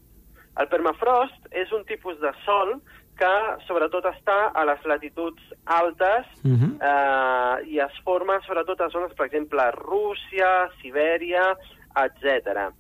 El 0.61 0.69
permafrost 0.71 1.49
és 1.63 1.73
un 1.73 1.87
tipus 1.89 2.21
de 2.21 2.31
sol 2.45 2.77
que 3.19 3.33
sobretot 3.67 4.05
està 4.11 4.37
a 4.55 4.65
les 4.69 4.85
latituds 4.91 5.43
altes 5.65 6.27
uh 6.45 6.51
-huh. 6.51 6.71
eh, 6.91 7.57
i 7.73 7.81
es 7.81 7.97
forma 8.05 8.41
sobretot 8.47 8.81
a 8.81 8.89
zones, 8.89 9.15
per 9.15 9.27
exemple, 9.27 9.71
Rússia, 9.71 10.69
Sibèria, 10.81 11.57
etc. 12.05 12.71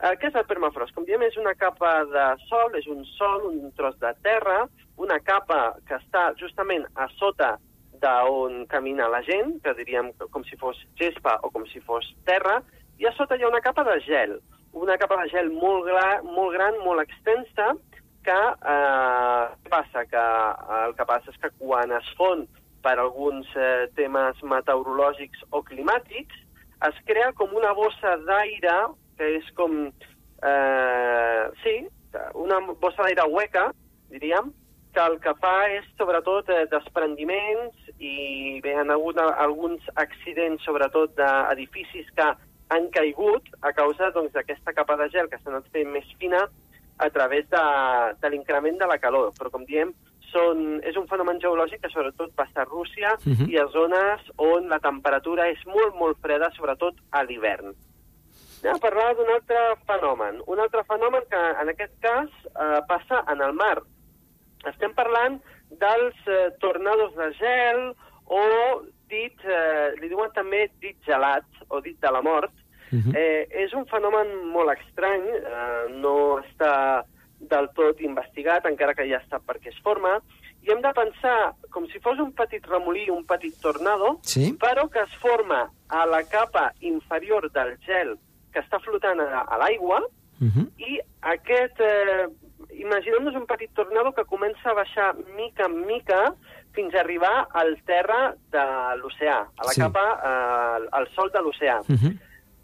Eh, 0.00 0.14
què 0.18 0.28
és 0.28 0.34
el 0.34 0.46
permafrost? 0.46 0.94
Com 0.94 1.04
diem, 1.04 1.22
és 1.22 1.36
una 1.36 1.54
capa 1.54 2.04
de 2.04 2.26
sol, 2.48 2.74
és 2.74 2.86
un 2.86 3.04
sol, 3.04 3.46
un 3.46 3.72
tros 3.72 3.98
de 3.98 4.14
terra, 4.22 4.68
una 4.96 5.18
capa 5.20 5.74
que 5.86 5.94
està 5.94 6.34
justament 6.36 6.86
a 6.94 7.08
sota 7.08 7.58
d'on 8.02 8.64
camina 8.70 9.08
la 9.12 9.22
gent, 9.26 9.58
que 9.64 9.74
diríem 9.78 10.12
com 10.30 10.44
si 10.44 10.58
fos 10.60 10.78
gespa 11.00 11.38
o 11.42 11.50
com 11.54 11.66
si 11.70 11.80
fos 11.84 12.08
terra, 12.28 12.60
i 12.98 13.06
a 13.06 13.12
sota 13.16 13.36
hi 13.36 13.44
ha 13.44 13.50
una 13.50 13.62
capa 13.64 13.84
de 13.86 13.98
gel, 14.06 14.38
una 14.72 14.98
capa 14.98 15.20
de 15.22 15.30
gel 15.32 15.50
molt, 15.52 15.86
gra, 15.86 16.20
molt 16.24 16.54
gran, 16.56 16.78
molt 16.84 17.02
extensa, 17.04 17.72
que 18.28 18.38
eh, 18.74 19.44
passa? 19.70 20.04
Que 20.10 20.24
eh, 20.24 20.84
el 20.86 20.94
que 20.98 21.06
passa 21.08 21.32
és 21.32 21.40
que 21.40 21.50
quan 21.60 21.94
es 21.96 22.08
fon 22.18 22.44
per 22.84 22.98
alguns 22.98 23.48
eh, 23.56 23.88
temes 23.96 24.42
meteorològics 24.42 25.46
o 25.50 25.62
climàtics, 25.66 26.44
es 26.88 26.98
crea 27.08 27.32
com 27.38 27.54
una 27.58 27.72
bossa 27.74 28.16
d'aire, 28.28 28.78
que 29.18 29.34
és 29.40 29.52
com... 29.58 29.80
Eh, 30.46 31.44
sí, 31.64 31.74
una 32.38 32.60
bossa 32.68 33.02
d'aire 33.02 33.26
hueca, 33.26 33.68
diríem, 34.12 34.52
que 34.94 35.04
el 35.04 35.18
que 35.24 35.34
fa 35.42 35.56
és 35.74 35.88
sobretot 35.98 36.48
eh, 36.54 36.66
desprendiments 36.70 37.87
i 37.98 38.60
bé, 38.62 38.74
han 38.78 38.90
hagut 38.94 39.18
alguns 39.18 39.82
accidents 39.98 40.62
sobretot 40.64 41.16
d'edificis 41.18 42.06
que 42.14 42.28
han 42.70 42.90
caigut 42.94 43.48
a 43.60 43.72
causa 43.72 44.10
doncs, 44.14 44.32
d'aquesta 44.32 44.70
doncs, 44.70 44.76
capa 44.76 44.96
de 45.00 45.08
gel 45.14 45.28
que 45.30 45.38
s'ha 45.40 45.50
anat 45.50 45.66
fent 45.72 45.90
més 45.90 46.06
fina 46.20 46.44
a 46.98 47.08
través 47.10 47.48
de, 47.50 47.64
de 48.20 48.30
l'increment 48.30 48.78
de 48.78 48.86
la 48.86 48.98
calor. 49.02 49.32
Però, 49.38 49.50
com 49.50 49.64
diem, 49.66 49.92
són, 50.32 50.78
és 50.86 50.96
un 51.00 51.08
fenomen 51.10 51.40
geològic 51.42 51.82
que 51.82 51.90
sobretot 51.92 52.34
passa 52.36 52.62
a 52.62 52.68
Rússia 52.68 53.14
uh 53.16 53.32
-huh. 53.32 53.48
i 53.48 53.58
a 53.58 53.66
zones 53.74 54.20
on 54.36 54.68
la 54.68 54.78
temperatura 54.78 55.48
és 55.48 55.64
molt, 55.66 55.94
molt 55.94 56.18
freda, 56.20 56.50
sobretot 56.56 56.94
a 57.10 57.22
l'hivern. 57.22 57.74
Anem 58.62 58.74
a 58.74 58.78
parlar 58.82 59.14
d'un 59.14 59.30
altre 59.30 59.58
fenomen. 59.86 60.42
Un 60.46 60.58
altre 60.58 60.82
fenomen 60.84 61.22
que, 61.30 61.42
en 61.62 61.68
aquest 61.68 61.94
cas, 62.00 62.28
eh, 62.44 62.80
passa 62.88 63.24
en 63.28 63.40
el 63.40 63.52
mar. 63.52 63.82
Estem 64.66 64.92
parlant 64.94 65.40
dels 65.70 66.16
eh, 66.26 66.50
tornados 66.60 67.14
de 67.16 67.32
gel 67.38 67.82
o 68.24 68.40
dit, 69.08 69.44
eh, 69.44 69.94
li 70.00 70.08
diuen 70.08 70.32
també 70.34 70.68
dit 70.80 70.96
gelat 71.06 71.46
o 71.68 71.80
dit 71.80 71.98
de 72.00 72.10
la 72.12 72.22
mort, 72.22 72.52
Uh 72.88 72.98
-huh. 72.98 73.16
eh, 73.16 73.46
és 73.50 73.72
un 73.72 73.84
fenomen 73.84 74.48
molt 74.48 74.70
estrany, 74.78 75.20
eh, 75.28 75.92
no 76.00 76.40
està 76.40 77.04
del 77.38 77.68
tot 77.74 78.00
investigat, 78.00 78.64
encara 78.64 78.94
que 78.94 79.06
ja 79.08 79.20
està 79.20 79.38
per 79.44 79.58
què 79.60 79.68
es 79.68 79.82
forma, 79.82 80.22
i 80.62 80.70
hem 80.70 80.80
de 80.80 80.92
pensar 80.92 81.52
com 81.70 81.86
si 81.86 82.00
fos 82.00 82.18
un 82.18 82.32
petit 82.32 82.64
remolí, 82.66 83.10
un 83.10 83.24
petit 83.26 83.54
tornado, 83.60 84.18
sí? 84.22 84.56
però 84.58 84.88
que 84.88 85.00
es 85.00 85.14
forma 85.20 85.70
a 85.88 86.06
la 86.06 86.22
capa 86.24 86.72
inferior 86.80 87.50
del 87.52 87.76
gel 87.86 88.18
que 88.52 88.60
està 88.60 88.80
flotant 88.80 89.20
a, 89.20 89.40
a 89.42 89.58
l'aigua, 89.58 90.00
uh 90.40 90.48
-huh. 90.48 90.66
i 90.78 91.00
aquest... 91.20 91.80
Eh, 91.80 92.28
Imaginem-nos 92.78 93.34
un 93.34 93.46
petit 93.46 93.70
tornado 93.74 94.12
que 94.12 94.24
comença 94.24 94.70
a 94.70 94.74
baixar 94.74 95.12
mica 95.36 95.66
en 95.66 95.84
mica 95.86 96.34
fins 96.74 96.94
a 96.94 97.00
arribar 97.00 97.48
al 97.52 97.76
terra 97.86 98.34
de 98.52 98.64
l'oceà, 99.00 99.40
a 99.56 99.66
la 99.66 99.74
sí. 99.74 99.80
capa, 99.82 100.06
eh, 100.30 100.88
al 100.98 101.08
sol 101.14 101.30
de 101.34 101.42
l'oceà. 101.42 101.80
Uh 101.88 101.96
-huh 101.96 102.16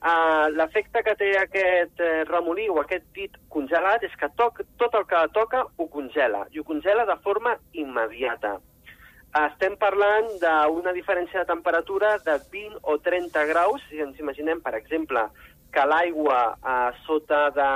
Uh, 0.04 0.50
L'efecte 0.52 1.00
que 1.00 1.14
té 1.16 1.30
aquest 1.40 2.00
uh, 2.04 2.26
remolí 2.28 2.66
o 2.68 2.74
aquest 2.82 3.06
dit 3.16 3.36
congelat 3.48 4.02
és 4.04 4.12
que 4.20 4.28
toc, 4.36 4.58
tot 4.76 4.92
el 4.98 5.06
que 5.08 5.22
toca 5.32 5.62
ho 5.64 5.86
congela, 5.88 6.42
i 6.52 6.60
ho 6.60 6.64
congela 6.68 7.06
de 7.08 7.16
forma 7.24 7.54
immediata. 7.72 8.58
Uh, 8.58 9.46
estem 9.46 9.78
parlant 9.80 10.28
d'una 10.42 10.92
diferència 10.92 11.40
de 11.40 11.48
temperatura 11.48 12.18
de 12.26 12.36
20 12.52 12.82
o 12.82 12.98
30 13.06 13.46
graus, 13.48 13.86
si 13.88 14.04
ens 14.04 14.20
imaginem, 14.20 14.60
per 14.60 14.74
exemple, 14.76 15.24
que 15.72 15.88
l'aigua 15.88 16.42
uh, 16.52 16.92
sota 17.06 17.46
de... 17.56 17.70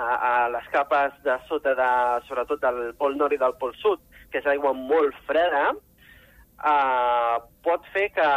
A, 0.00 0.14
a 0.30 0.48
les 0.48 0.66
capes 0.72 1.12
de 1.26 1.34
sota 1.48 1.74
de, 1.76 1.88
sobretot 2.26 2.60
del 2.62 2.94
pol 2.96 3.18
nord 3.20 3.34
i 3.36 3.40
del 3.40 3.52
pol 3.60 3.74
sud, 3.82 4.00
que 4.32 4.38
és 4.40 4.46
aigua 4.48 4.72
molt 4.72 5.16
freda, 5.28 5.74
uh, 6.64 7.36
pot 7.66 7.84
fer 7.92 8.06
que 8.14 8.28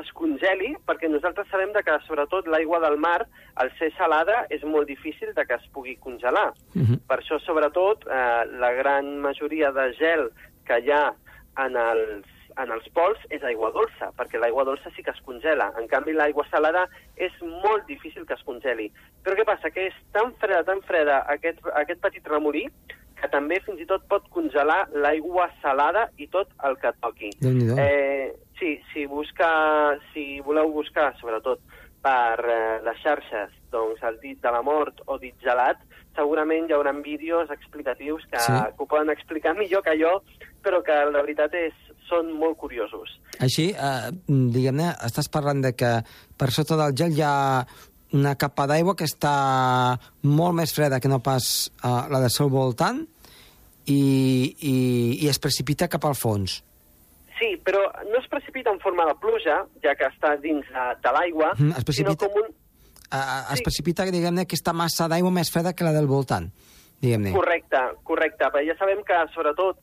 es 0.00 0.10
congeli, 0.16 0.70
perquè 0.88 1.08
nosaltres 1.08 1.48
sabem 1.52 1.72
de 1.74 1.82
que, 1.84 1.96
sobretot, 2.06 2.46
l'aigua 2.48 2.78
del 2.80 2.96
mar, 3.00 3.26
al 3.60 3.70
ser 3.78 3.90
salada, 3.98 4.46
és 4.50 4.62
molt 4.64 4.88
difícil 4.88 5.34
de 5.36 5.44
que 5.48 5.58
es 5.58 5.66
pugui 5.74 5.96
congelar. 6.00 6.52
Uh 6.74 6.78
Mhm. 6.80 6.84
-huh. 6.84 7.00
Per 7.08 7.18
això, 7.20 7.38
sobretot, 7.40 8.06
eh, 8.08 8.44
la 8.58 8.72
gran 8.72 9.18
majoria 9.20 9.70
de 9.72 9.92
gel 9.94 10.30
que 10.66 10.78
hi 10.80 10.90
ha 10.90 11.12
en 11.58 11.76
els, 11.76 12.26
en 12.60 12.72
els 12.74 12.88
pols 12.96 13.20
és 13.30 13.44
aigua 13.46 13.72
dolça, 13.74 14.10
perquè 14.18 14.40
l'aigua 14.40 14.64
dolça 14.68 14.90
sí 14.96 15.04
que 15.04 15.14
es 15.14 15.20
congela. 15.26 15.70
En 15.80 15.88
canvi, 15.90 16.14
l'aigua 16.16 16.44
salada 16.50 16.86
és 17.16 17.34
molt 17.42 17.86
difícil 17.88 18.26
que 18.26 18.36
es 18.38 18.44
congeli. 18.48 18.90
Però 19.22 19.36
què 19.38 19.46
passa? 19.48 19.70
Que 19.70 19.88
és 19.90 20.00
tan 20.16 20.34
freda, 20.42 20.64
tan 20.68 20.82
freda 20.88 21.22
aquest, 21.32 21.62
aquest 21.84 22.02
petit 22.04 22.28
remolí 22.28 22.66
que 23.22 23.30
també 23.30 23.60
fins 23.62 23.78
i 23.78 23.86
tot 23.86 24.02
pot 24.10 24.24
congelar 24.34 24.80
l'aigua 25.04 25.46
salada 25.62 26.08
i 26.18 26.26
tot 26.26 26.50
el 26.66 26.74
que 26.82 26.90
toqui. 27.04 27.30
Eh, 27.78 28.32
sí, 28.58 28.74
si, 28.90 29.06
busca, 29.06 29.50
si 30.10 30.40
voleu 30.46 30.72
buscar, 30.74 31.12
sobretot, 31.20 31.62
per 32.02 32.42
eh, 32.42 32.80
les 32.84 32.98
xarxes 33.02 33.52
doncs, 33.72 34.02
el 34.04 34.18
dit 34.20 34.40
de 34.42 34.50
la 34.52 34.62
mort 34.62 35.00
o 35.06 35.16
dit 35.22 35.34
gelat, 35.40 35.78
segurament 36.16 36.66
hi 36.68 36.74
haurà 36.76 36.92
vídeos 37.02 37.50
explicatius 37.54 38.26
que, 38.30 38.40
Sí. 38.40 38.52
que 38.52 38.82
ho 38.82 38.86
poden 38.86 39.10
explicar 39.10 39.54
millor 39.56 39.82
que 39.82 39.94
jo, 40.00 40.18
però 40.62 40.82
que 40.82 40.92
la 41.10 41.22
veritat 41.22 41.54
és 41.54 41.72
són 42.08 42.32
molt 42.36 42.58
curiosos. 42.58 43.08
Així, 43.40 43.70
eh, 43.70 44.10
diguem-ne, 44.28 44.90
estàs 45.06 45.30
parlant 45.32 45.62
de 45.62 45.72
que 45.72 46.02
per 46.36 46.50
sota 46.50 46.76
del 46.76 46.94
gel 46.94 47.16
hi 47.16 47.22
ha 47.22 47.64
una 48.12 48.34
capa 48.36 48.66
d'aigua 48.66 48.94
que 48.94 49.06
està 49.08 49.96
molt 50.22 50.54
més 50.54 50.74
freda 50.74 51.00
que 51.00 51.08
no 51.08 51.22
pas 51.24 51.70
eh, 51.82 51.88
la 52.12 52.20
del 52.20 52.30
seu 52.30 52.50
voltant 52.52 53.06
i, 53.86 54.54
i, 54.60 54.76
i 55.24 55.28
es 55.28 55.38
precipita 55.38 55.88
cap 55.88 56.04
al 56.04 56.14
fons. 56.14 56.60
Sí, 57.42 57.56
però 57.58 57.80
no 58.06 58.20
es 58.20 58.28
precipita 58.30 58.70
en 58.70 58.78
forma 58.78 59.02
de 59.08 59.16
pluja, 59.18 59.64
ja 59.82 59.96
que 59.98 60.06
està 60.06 60.36
dins 60.38 60.62
de, 60.70 60.82
de 61.02 61.12
l'aigua, 61.16 61.48
Mhm, 61.58 61.72
es 61.74 61.96
sinó 61.96 62.14
precipita- 62.14 62.28
com 62.28 62.36
un... 62.44 62.46
Eh, 62.46 63.16
eh, 63.18 63.52
es 63.52 63.58
Sí. 63.58 63.64
precipita, 63.64 64.04
diguem-ne, 64.06 64.42
aquesta 64.46 64.72
massa 64.72 65.08
d'aigua 65.08 65.32
més 65.34 65.50
freda 65.50 65.72
que 65.74 65.82
la 65.84 65.90
del 65.92 66.06
voltant, 66.06 66.46
diguem-ne. 67.02 67.32
Correcte, 67.34 67.80
correcte, 68.04 68.44
perquè 68.46 68.68
ja 68.70 68.76
sabem 68.78 69.02
que 69.02 69.18
sobretot 69.34 69.76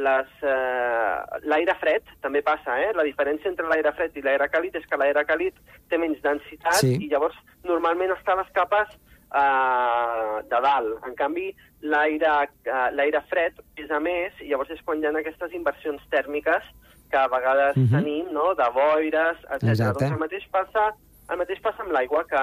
les, 0.00 0.28
uh, 0.46 1.38
l'aire 1.50 1.74
fred 1.80 2.02
també 2.22 2.42
passa, 2.46 2.76
eh? 2.80 2.92
La 2.94 3.02
diferència 3.04 3.50
entre 3.50 3.66
l'aire 3.68 3.92
fred 3.96 4.16
i 4.16 4.22
l'aire 4.22 4.48
càlid 4.52 4.76
és 4.78 4.86
que 4.86 4.96
l'aire 4.96 5.24
càlid 5.26 5.52
té 5.90 5.98
menys 5.98 6.22
densitat 6.22 6.74
Sí. 6.80 6.94
i 7.04 7.08
llavors 7.10 7.34
normalment 7.64 8.12
està 8.16 8.32
a 8.32 8.40
les 8.42 8.50
capes 8.54 8.88
uh, 9.32 10.40
de 10.48 10.60
dalt. 10.66 10.98
En 11.06 11.14
canvi, 11.18 11.50
l'aire 11.82 12.30
uh, 12.68 12.88
l'aire 12.94 13.22
fred 13.30 13.60
pesa 13.76 14.00
més 14.00 14.32
i 14.40 14.50
llavors 14.50 14.70
és 14.74 14.82
quan 14.84 15.00
hi 15.00 15.06
ha 15.06 15.12
aquestes 15.18 15.52
inversions 15.56 16.02
tèrmiques 16.10 16.62
que 17.10 17.18
a 17.18 17.26
vegades 17.28 17.76
Mhm. 17.76 17.90
tenim, 17.90 18.26
no?, 18.32 18.54
de 18.54 18.66
boires, 18.74 19.36
etc. 19.50 19.68
Exacte. 19.74 20.04
Doncs 20.04 20.12
el 20.12 20.18
mateix 20.18 20.44
passa 20.50 20.90
el 21.30 21.38
mateix 21.38 21.60
passa 21.62 21.82
amb 21.82 21.92
l'aigua, 21.92 22.24
que 22.26 22.40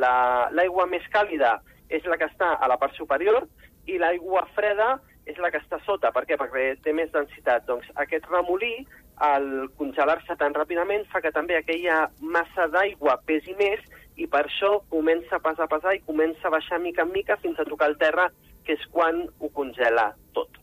la- 0.00 0.48
l'aigua 0.52 0.86
més 0.86 1.02
càlida 1.12 1.60
és 1.90 2.04
la 2.06 2.16
que 2.16 2.24
està 2.26 2.54
a 2.60 2.68
la 2.68 2.76
part 2.78 2.94
superior 2.94 3.46
i 3.86 3.98
l'aigua 3.98 4.46
freda 4.54 5.00
és 5.26 5.36
la 5.38 5.50
que 5.50 5.58
està 5.58 5.78
sota. 5.84 6.10
Per 6.12 6.24
què? 6.24 6.36
Perquè 6.38 6.80
té 6.82 6.92
més 6.92 7.10
densitat. 7.12 7.66
Doncs 7.66 7.86
aquest 7.96 8.24
remolí, 8.30 8.86
al 9.18 9.68
congelar-se 9.76 10.34
tan 10.36 10.54
ràpidament, 10.54 11.04
fa 11.12 11.20
que 11.20 11.30
també 11.30 11.56
aquella 11.56 12.08
massa 12.20 12.66
d'aigua 12.68 13.18
pesi 13.26 13.54
més 13.58 13.80
i 14.20 14.26
per 14.28 14.44
això 14.44 14.78
comença 14.92 15.38
a 15.38 15.42
pesar, 15.42 15.66
a 15.66 15.72
pesar 15.72 15.94
i 15.96 16.02
comença 16.04 16.48
a 16.48 16.52
baixar 16.52 16.80
mica 16.82 17.06
en 17.06 17.12
mica 17.14 17.38
fins 17.40 17.58
a 17.58 17.68
tocar 17.68 17.88
el 17.90 17.96
terra, 18.00 18.28
que 18.64 18.76
és 18.76 18.82
quan 18.92 19.22
ho 19.40 19.48
congela 19.56 20.10
tot. 20.36 20.58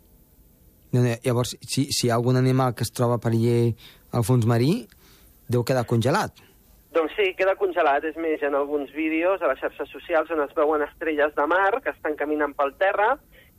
Déu-n'hi-do. 0.93 1.21
Llavors, 1.25 1.55
si, 1.65 1.87
si 1.91 2.07
hi 2.07 2.11
ha 2.11 2.19
algun 2.19 2.37
animal 2.39 2.75
que 2.77 2.85
es 2.85 2.93
troba 2.93 3.17
per 3.23 3.33
allí 3.33 3.73
al 4.13 4.27
fons 4.27 4.45
marí, 4.49 4.85
deu 5.49 5.65
quedar 5.65 5.87
congelat. 5.89 6.43
Doncs 6.95 7.17
sí, 7.17 7.31
queda 7.37 7.57
congelat. 7.59 8.05
És 8.07 8.15
més, 8.21 8.41
en 8.45 8.55
alguns 8.55 8.93
vídeos 8.95 9.41
a 9.41 9.51
les 9.51 9.59
xarxes 9.63 9.91
socials 9.93 10.31
on 10.33 10.45
es 10.45 10.55
veuen 10.57 10.85
estrelles 10.85 11.35
de 11.35 11.49
mar 11.49 11.81
que 11.81 11.93
estan 11.93 12.15
caminant 12.19 12.55
pel 12.57 12.73
terra 12.79 13.15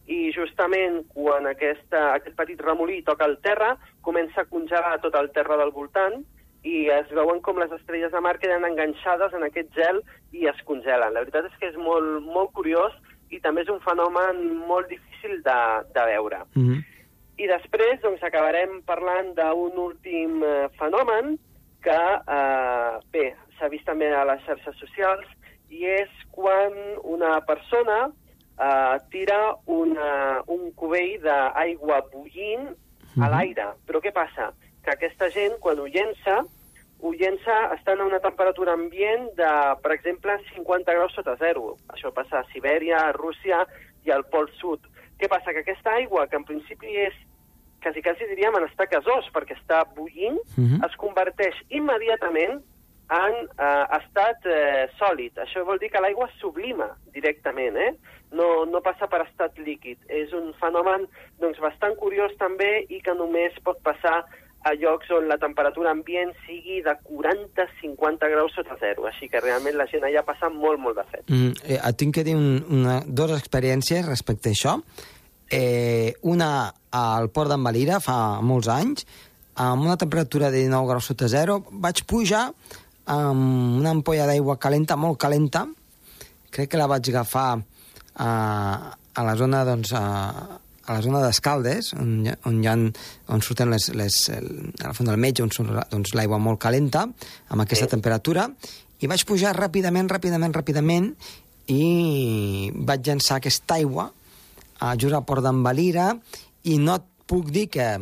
i 0.09 0.31
justament 0.33 1.03
quan 1.13 1.51
aquesta, 1.51 2.15
aquest 2.15 2.39
petit 2.39 2.61
remolí 2.65 3.03
toca 3.05 3.27
el 3.29 3.37
terra, 3.45 3.75
comença 4.01 4.41
a 4.43 4.49
congelar 4.49 4.97
tot 5.03 5.19
el 5.21 5.29
terra 5.37 5.59
del 5.61 5.75
voltant 5.75 6.23
i 6.65 6.89
es 6.91 7.09
veuen 7.15 7.41
com 7.41 7.59
les 7.59 7.71
estrelles 7.73 8.13
de 8.13 8.21
mar 8.21 8.39
queden 8.39 8.65
enganxades 8.65 9.33
en 9.35 9.45
aquest 9.47 9.71
gel 9.75 10.03
i 10.33 10.47
es 10.51 10.61
congelen. 10.65 11.13
La 11.15 11.21
veritat 11.23 11.47
és 11.47 11.59
que 11.61 11.69
és 11.71 11.77
molt, 11.77 12.23
molt 12.25 12.53
curiós 12.53 12.93
i 13.31 13.41
també 13.41 13.63
és 13.63 13.69
un 13.69 13.81
fenomen 13.81 14.57
molt 14.67 14.89
difícil 14.89 15.43
de, 15.43 15.59
de 15.95 16.05
veure. 16.13 16.39
Mm 16.55 16.69
-hmm. 16.69 16.85
I 17.39 17.47
després 17.47 18.01
doncs, 18.03 18.23
acabarem 18.23 18.83
parlant 18.83 19.35
d'un 19.35 19.79
últim 19.79 20.43
eh, 20.43 20.69
fenomen 20.79 21.39
que, 21.83 22.01
eh, 22.27 22.99
bé, 23.13 23.37
s'ha 23.59 23.69
vist 23.69 23.85
també 23.87 24.13
a 24.15 24.25
les 24.25 24.43
xarxes 24.47 24.77
socials, 24.77 25.25
i 25.71 25.85
és 25.85 26.09
quan 26.31 26.73
una 27.05 27.41
persona 27.41 28.11
eh, 28.61 28.97
tira 29.11 29.55
una, 29.67 30.43
un 30.47 30.73
cubell 30.75 31.21
d'aigua 31.23 32.01
bullint 32.13 32.69
a 32.69 32.75
Mhm. 33.27 33.31
l'aire. 33.31 33.67
Però 33.87 34.01
què 34.01 34.13
passa? 34.13 34.53
Que 34.89 34.95
aquesta 34.95 35.27
gent, 35.29 35.59
quan 35.61 35.77
ho 35.83 35.85
llença, 35.85 36.39
ho 37.05 37.11
llença 37.13 37.57
estant 37.75 38.01
a 38.01 38.07
una 38.09 38.23
temperatura 38.25 38.73
ambient 38.73 39.27
de, 39.37 39.49
per 39.85 39.93
exemple, 39.93 40.39
50 40.55 40.95
graus 40.97 41.13
sota 41.13 41.35
zero. 41.37 41.75
Això 41.93 42.09
passa 42.17 42.41
a 42.41 42.47
Sibèria, 42.55 43.03
a 43.05 43.13
Rússia 43.13 43.67
i 44.09 44.15
al 44.15 44.25
Pol 44.33 44.49
Sud. 44.57 44.87
Què 45.21 45.29
passa? 45.29 45.53
Que 45.53 45.61
aquesta 45.61 45.93
aigua, 45.99 46.25
que 46.27 46.41
en 46.41 46.47
principi 46.49 46.95
és 47.05 47.13
quasi, 47.85 48.01
quasi 48.03 48.31
diríem 48.33 48.57
en 48.57 48.65
estar 48.71 48.89
gasós, 48.89 49.29
perquè 49.35 49.59
està 49.59 49.83
bullint, 49.95 50.41
Mhm. 50.57 50.81
es 50.89 50.97
converteix 50.97 51.55
immediatament 51.69 52.63
en 53.11 53.35
eh, 53.45 53.85
estat 54.01 54.47
eh, 54.47 54.89
sòlid. 54.99 55.37
Això 55.45 55.67
vol 55.69 55.79
dir 55.79 55.91
que 55.93 56.01
l'aigua 56.01 56.31
sublima 56.41 56.95
directament, 57.13 57.77
eh? 57.77 57.93
No, 58.33 58.65
no 58.65 58.81
passa 58.81 59.07
per 59.07 59.21
estat 59.29 59.57
líquid. 59.59 59.99
És 60.09 60.33
un 60.33 60.55
fenomen 60.55 61.07
doncs, 61.39 61.59
bastant 61.61 61.95
curiós 61.97 62.33
també 62.39 62.87
i 62.89 63.01
que 63.01 63.15
només 63.15 63.53
pot 63.65 63.81
passar 63.83 64.25
a 64.69 64.75
llocs 64.77 65.11
on 65.17 65.29
la 65.31 65.39
temperatura 65.41 65.93
ambient 65.95 66.35
sigui 66.47 66.83
de 66.85 66.95
40-50 67.09 68.31
graus 68.33 68.55
sota 68.57 68.77
zero. 68.81 69.07
Així 69.09 69.31
que 69.33 69.41
realment 69.43 69.79
la 69.79 69.89
gent 69.91 70.05
allà 70.07 70.25
passa 70.27 70.51
molt, 70.53 70.81
molt 70.83 71.01
de 71.01 71.07
fred. 71.09 71.25
Mm, 71.29 71.55
eh, 71.65 71.79
et 71.79 71.99
tinc 72.01 72.15
que 72.19 72.27
dir 72.27 72.37
un, 72.37 72.59
una, 72.81 72.99
dues 73.07 73.33
experiències 73.39 74.07
respecte 74.07 74.53
a 74.53 74.57
això. 74.57 74.77
Eh, 75.49 76.13
una 76.29 76.51
al 76.93 77.31
port 77.33 77.51
d'en 77.53 77.65
Valira, 77.65 78.03
fa 78.05 78.41
molts 78.45 78.69
anys, 78.73 79.09
amb 79.59 79.83
una 79.83 79.97
temperatura 79.99 80.53
de 80.53 80.63
19 80.65 80.93
graus 80.93 81.09
sota 81.11 81.29
zero, 81.29 81.63
vaig 81.73 82.05
pujar 82.09 82.47
amb 83.09 83.81
una 83.81 83.91
ampolla 83.97 84.29
d'aigua 84.29 84.59
calenta, 84.61 84.97
molt 85.01 85.19
calenta, 85.21 85.65
crec 86.53 86.71
que 86.73 86.81
la 86.81 86.89
vaig 86.91 87.09
agafar 87.11 87.51
a, 87.57 88.31
a 88.93 89.25
la 89.25 89.35
zona, 89.41 89.65
doncs, 89.65 89.93
a, 89.97 90.61
a 90.89 90.97
la 90.97 91.05
zona 91.05 91.21
d'Escaldes, 91.21 91.93
on, 92.01 92.13
on, 92.49 92.61
hi 92.65 92.69
ha, 92.69 92.75
on 93.35 93.45
surten 93.45 93.71
les, 93.73 93.91
les, 93.93 94.19
el, 94.33 94.49
a 94.81 94.89
la 94.89 94.95
font 94.97 95.09
del 95.11 95.21
metge, 95.21 95.45
on 95.45 95.53
surt 95.53 95.75
doncs, 95.93 96.15
l'aigua 96.17 96.41
molt 96.41 96.61
calenta, 96.63 97.05
amb 97.49 97.65
aquesta 97.65 97.85
Sí. 97.85 97.93
temperatura, 97.97 98.49
i 98.99 99.07
vaig 99.07 99.25
pujar 99.29 99.53
ràpidament, 99.57 100.09
ràpidament, 100.11 100.57
ràpidament, 100.57 101.13
i 101.69 102.71
vaig 102.73 103.05
llançar 103.05 103.37
aquesta 103.39 103.77
aigua 103.77 104.09
a 104.81 104.95
just 104.97 105.15
al 105.15 105.25
port 105.29 105.45
d'en 105.45 105.61
i 106.65 106.79
no 106.79 106.95
et 106.97 107.05
puc 107.27 107.51
dir 107.51 107.69
que 107.69 107.99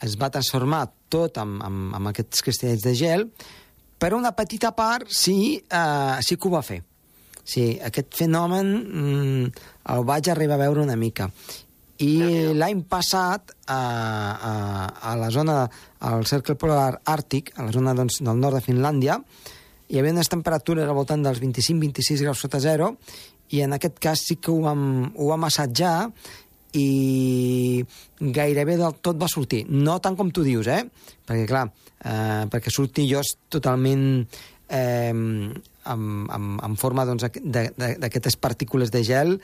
es 0.00 0.16
va 0.16 0.30
transformar 0.30 0.88
tot 1.08 1.36
amb, 1.38 1.60
amb, 1.62 1.94
amb 1.94 2.08
aquests 2.12 2.42
cristalls 2.46 2.82
de 2.86 2.94
gel, 2.94 3.26
però 3.98 4.16
una 4.16 4.32
petita 4.32 4.70
part 4.72 5.10
sí, 5.10 5.60
eh, 5.68 6.16
sí 6.22 6.36
que 6.36 6.48
ho 6.48 6.52
va 6.54 6.62
fer. 6.62 6.82
Sí, 7.44 7.78
aquest 7.82 8.14
fenomen 8.14 8.70
mm, 8.78 9.50
el 9.92 10.04
vaig 10.06 10.30
arribar 10.30 10.54
a 10.54 10.64
veure 10.64 10.84
una 10.84 10.96
mica. 10.96 11.30
I 12.00 12.12
l'any 12.56 12.84
passat, 12.88 13.52
a, 13.68 13.76
a, 13.76 14.52
a 15.10 15.16
la 15.20 15.30
zona, 15.34 15.62
al 16.08 16.24
cercle 16.28 16.56
polar 16.56 16.94
àrtic, 17.04 17.52
a 17.56 17.66
la 17.66 17.74
zona 17.76 17.92
doncs, 17.96 18.22
del 18.24 18.40
nord 18.40 18.56
de 18.56 18.64
Finlàndia, 18.64 19.18
hi 19.90 19.98
havia 19.98 20.14
unes 20.14 20.30
temperatures 20.32 20.86
al 20.86 20.96
voltant 20.96 21.24
dels 21.26 21.42
25-26 21.42 22.24
graus 22.24 22.40
sota 22.40 22.60
zero, 22.62 22.94
i 23.50 23.64
en 23.64 23.74
aquest 23.74 23.98
cas 24.00 24.22
sí 24.28 24.38
que 24.38 24.52
ho 24.52 24.60
vam, 24.62 25.10
ho 25.18 25.32
vam 25.32 25.44
assetjar 25.48 25.94
i 26.78 27.82
gairebé 28.20 28.76
del 28.78 29.00
tot 29.02 29.18
va 29.18 29.28
sortir. 29.28 29.64
No 29.68 29.98
tant 30.00 30.16
com 30.16 30.30
tu 30.30 30.44
dius, 30.46 30.70
eh? 30.70 30.84
Perquè, 31.26 31.46
clar, 31.50 31.64
eh, 32.04 32.46
perquè 32.52 32.70
surti 32.72 33.08
jo 33.10 33.20
és 33.24 33.34
totalment 33.50 34.22
eh, 34.70 35.12
amb, 35.84 36.30
amb, 36.30 36.62
en 36.64 36.76
forma 36.80 37.04
doncs, 37.08 37.26
d'aquestes 37.42 38.38
partícules 38.40 38.92
de 38.94 39.02
gel 39.06 39.36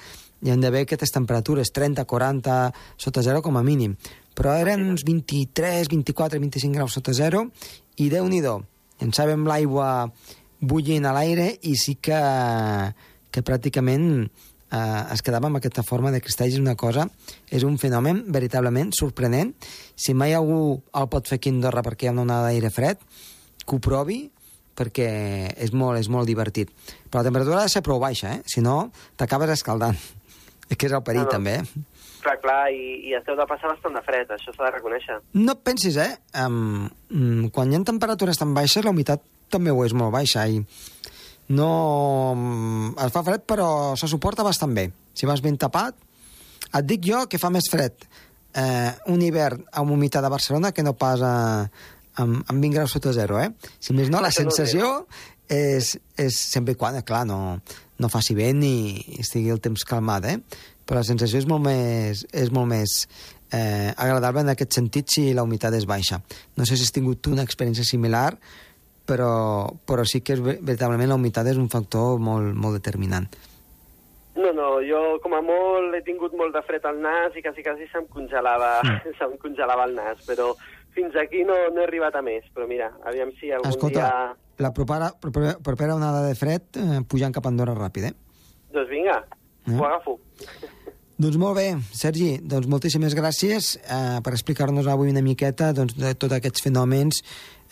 hi 0.45 0.53
han 0.53 0.61
d'haver 0.61 0.85
aquestes 0.85 1.13
temperatures, 1.15 1.73
30, 1.73 2.05
40 2.05 2.57
sota 3.01 3.23
zero 3.25 3.43
com 3.43 3.57
a 3.57 3.65
mínim. 3.65 3.97
Però 4.37 4.53
eren 4.61 4.85
uns 4.85 5.05
23, 5.05 5.89
24, 5.89 6.41
25 6.41 6.77
graus 6.77 6.97
sota 6.99 7.15
zero 7.17 7.47
i 7.97 8.11
déu-n'hi-do. 8.13 8.59
Llançàvem 9.01 9.47
l'aigua 9.49 10.11
bullint 10.61 11.07
a 11.09 11.15
l'aire 11.17 11.55
i 11.69 11.75
sí 11.81 11.97
que, 12.01 12.21
que 13.33 13.45
pràcticament 13.45 14.07
eh, 14.27 15.03
es 15.13 15.25
quedava 15.25 15.49
amb 15.49 15.61
aquesta 15.61 15.85
forma 15.87 16.13
de 16.13 16.21
cristalls. 16.21 16.57
És 16.57 16.61
una 16.61 16.77
cosa, 16.77 17.09
és 17.49 17.65
un 17.65 17.81
fenomen 17.81 18.27
veritablement 18.33 18.93
sorprenent. 18.97 19.55
Si 19.97 20.15
mai 20.15 20.37
algú 20.37 20.83
el 20.93 21.09
pot 21.13 21.29
fer 21.29 21.41
aquí 21.41 21.53
a 21.53 21.57
Andorra 21.57 21.85
perquè 21.87 22.07
hi 22.07 22.13
ha 22.13 22.17
una 22.17 22.27
onada 22.29 22.51
d'aire 22.51 22.73
fred, 22.73 23.01
que 23.65 23.77
ho 23.77 23.81
provi, 23.83 24.27
perquè 24.77 25.09
és 25.57 25.73
molt, 25.73 25.99
és 26.01 26.09
molt 26.13 26.29
divertit. 26.29 26.71
Però 27.11 27.23
la 27.23 27.29
temperatura 27.31 27.63
ha 27.63 27.67
de 27.69 27.73
ser 27.73 27.83
prou 27.87 28.01
baixa, 28.03 28.35
eh? 28.37 28.43
Si 28.47 28.61
no, 28.65 28.91
t'acabes 29.17 29.51
escaldant. 29.57 29.97
És 30.71 30.75
que 30.77 30.89
és 30.89 30.93
el 30.97 31.03
perill, 31.07 31.23
No, 31.25 31.31
no. 31.31 31.35
també, 31.37 31.53
eh? 31.61 31.85
Clar, 32.27 32.41
clar, 32.43 32.63
i, 32.75 32.97
i 33.07 33.13
es 33.15 33.23
deu 33.23 33.37
de 33.39 33.45
passar 33.47 33.69
bastant 33.71 33.95
de 33.95 34.01
fred, 34.03 34.31
això 34.35 34.51
s'ha 34.51 34.65
de 34.65 34.71
reconèixer. 34.75 35.21
No 35.39 35.55
et 35.55 35.61
pensis, 35.63 35.95
eh? 36.03 36.17
Um, 36.43 36.89
mm, 37.13 37.53
quan 37.55 37.71
hi 37.71 37.79
ha 37.79 37.83
temperatures 37.87 38.41
tan 38.41 38.51
baixes, 38.57 38.83
la 38.83 38.91
humitat 38.91 39.23
també 39.55 39.71
ho 39.71 39.85
és 39.87 39.95
molt 39.95 40.11
baixa 40.11 40.43
i 40.51 40.59
no... 41.55 41.69
mm, 42.35 42.97
Es 43.07 43.13
fa 43.15 43.23
fred, 43.23 43.45
però 43.47 43.69
se 43.97 44.09
suporta 44.11 44.43
bastant 44.43 44.75
bé. 44.75 44.89
Si 45.15 45.27
vas 45.31 45.43
ben 45.45 45.55
tapat, 45.57 45.95
et 46.75 46.85
dic 46.89 47.07
jo 47.07 47.23
que 47.31 47.39
fa 47.39 47.53
més 47.55 47.71
fred 47.71 47.95
eh, 48.57 48.91
un 49.13 49.23
hivern 49.23 49.63
amb 49.79 49.95
humitat 49.95 50.25
a 50.27 50.33
Barcelona 50.33 50.73
que 50.75 50.83
no 50.83 50.97
pas 50.99 51.23
a, 51.23 51.35
amb, 52.23 52.43
amb 52.47 52.61
20 52.61 52.75
graus 52.75 52.95
sota 52.97 53.13
zero, 53.17 53.39
eh? 53.41 53.51
Si 53.81 53.97
més 53.97 54.11
no, 54.13 54.23
la 54.25 54.33
sensació 54.35 55.07
és, 55.49 55.95
és 56.19 56.41
sempre 56.57 56.75
i 56.75 56.81
quan, 56.81 56.99
clar, 57.07 57.25
no, 57.29 57.59
no 57.99 58.13
faci 58.13 58.37
vent 58.39 58.63
i 58.67 59.21
estigui 59.21 59.53
el 59.55 59.63
temps 59.65 59.87
calmat, 59.89 60.29
eh? 60.33 60.37
Però 60.87 61.01
la 61.01 61.07
sensació 61.07 61.41
és 61.43 61.49
molt 61.51 61.65
més, 61.65 62.23
és 62.31 62.53
molt 62.55 62.71
més 62.71 63.01
eh, 63.51 63.91
agradable 63.97 64.45
en 64.45 64.53
aquest 64.53 64.79
sentit 64.79 65.11
si 65.11 65.33
la 65.35 65.45
humitat 65.47 65.75
és 65.75 65.87
baixa. 65.89 66.21
No 66.57 66.67
sé 66.67 66.79
si 66.79 66.87
has 66.87 66.95
tingut 66.95 67.23
tu 67.23 67.35
una 67.35 67.47
experiència 67.47 67.87
similar, 67.87 68.31
però, 69.07 69.67
però 69.87 70.07
sí 70.07 70.23
que 70.23 70.37
és, 70.37 70.43
veritablement 70.43 71.13
la 71.13 71.19
humitat 71.19 71.47
és 71.51 71.61
un 71.61 71.71
factor 71.73 72.21
molt, 72.23 72.55
molt 72.55 72.79
determinant. 72.79 73.29
No, 74.37 74.51
no, 74.53 74.67
jo 74.85 75.17
com 75.25 75.33
a 75.33 75.41
molt 75.41 75.95
he 75.97 76.03
tingut 76.05 76.35
molt 76.37 76.53
de 76.53 76.61
fred 76.67 76.85
al 76.85 76.99
nas 77.01 77.37
i 77.39 77.43
quasi 77.45 77.65
quasi 77.65 77.87
se'm 77.89 78.05
congelava, 78.13 78.83
mm. 78.85 79.15
se'm 79.19 79.39
congelava 79.41 79.87
el 79.89 79.97
nas, 79.97 80.21
però 80.29 80.53
fins 80.97 81.17
aquí 81.21 81.45
no, 81.49 81.57
no 81.75 81.83
he 81.83 81.87
arribat 81.87 82.17
a 82.17 82.25
més. 82.25 82.47
Però 82.57 82.69
mira, 82.71 82.91
aviam 83.07 83.33
si 83.41 83.53
algun 83.53 83.71
Escolta, 83.71 84.07
dia... 84.07 84.63
la 84.65 84.73
propera, 84.77 85.13
propera, 85.21 85.57
propera 85.63 85.99
onada 85.99 86.25
de 86.27 86.37
fred 86.39 86.81
eh, 86.81 87.03
pujant 87.09 87.35
cap 87.37 87.47
a 87.47 87.53
Andorra 87.53 87.77
ràpid, 87.77 88.09
eh? 88.11 88.15
Doncs 88.75 88.91
vinga, 88.93 89.21
eh? 89.23 89.77
ho 89.77 89.85
agafo. 89.85 90.19
Doncs 91.17 91.39
molt 91.41 91.57
bé, 91.57 91.71
Sergi, 91.97 92.35
doncs 92.45 92.67
moltíssimes 92.69 93.15
gràcies 93.17 93.71
eh, 93.81 94.19
per 94.21 94.35
explicar-nos 94.37 94.85
avui 94.93 95.09
una 95.09 95.23
miqueta 95.25 95.71
doncs, 95.73 95.95
de 95.97 96.11
tots 96.13 96.37
aquests 96.37 96.61
fenòmens 96.67 97.23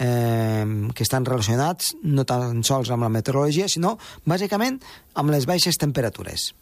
eh, 0.00 0.64
que 0.96 1.04
estan 1.04 1.28
relacionats 1.28 1.92
no 2.08 2.24
tan 2.24 2.64
sols 2.64 2.88
amb 2.88 3.04
la 3.04 3.12
meteorologia, 3.12 3.68
sinó 3.68 3.98
bàsicament 4.24 4.80
amb 5.20 5.34
les 5.36 5.44
baixes 5.44 5.76
temperatures. 5.76 6.54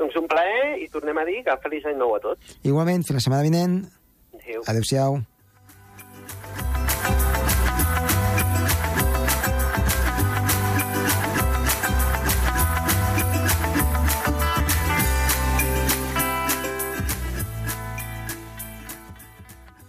Doncs 0.00 0.16
un 0.16 0.32
plaer 0.32 0.78
i 0.80 0.88
tornem 0.88 1.20
a 1.20 1.26
dir 1.28 1.42
que 1.44 1.60
feliç 1.60 1.84
any 1.92 2.00
nou 2.00 2.16
a 2.16 2.22
tots. 2.24 2.56
Igualment, 2.64 3.04
fins 3.04 3.20
la 3.20 3.24
setmana 3.26 3.44
vinent. 3.44 3.82
Adéu. 4.40 4.64
Adéu-siau. 4.64 5.20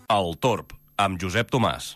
El 0.10 0.32
Torb, 0.42 0.72
amb 0.98 1.20
Josep 1.22 1.52
Tomàs. 1.54 1.92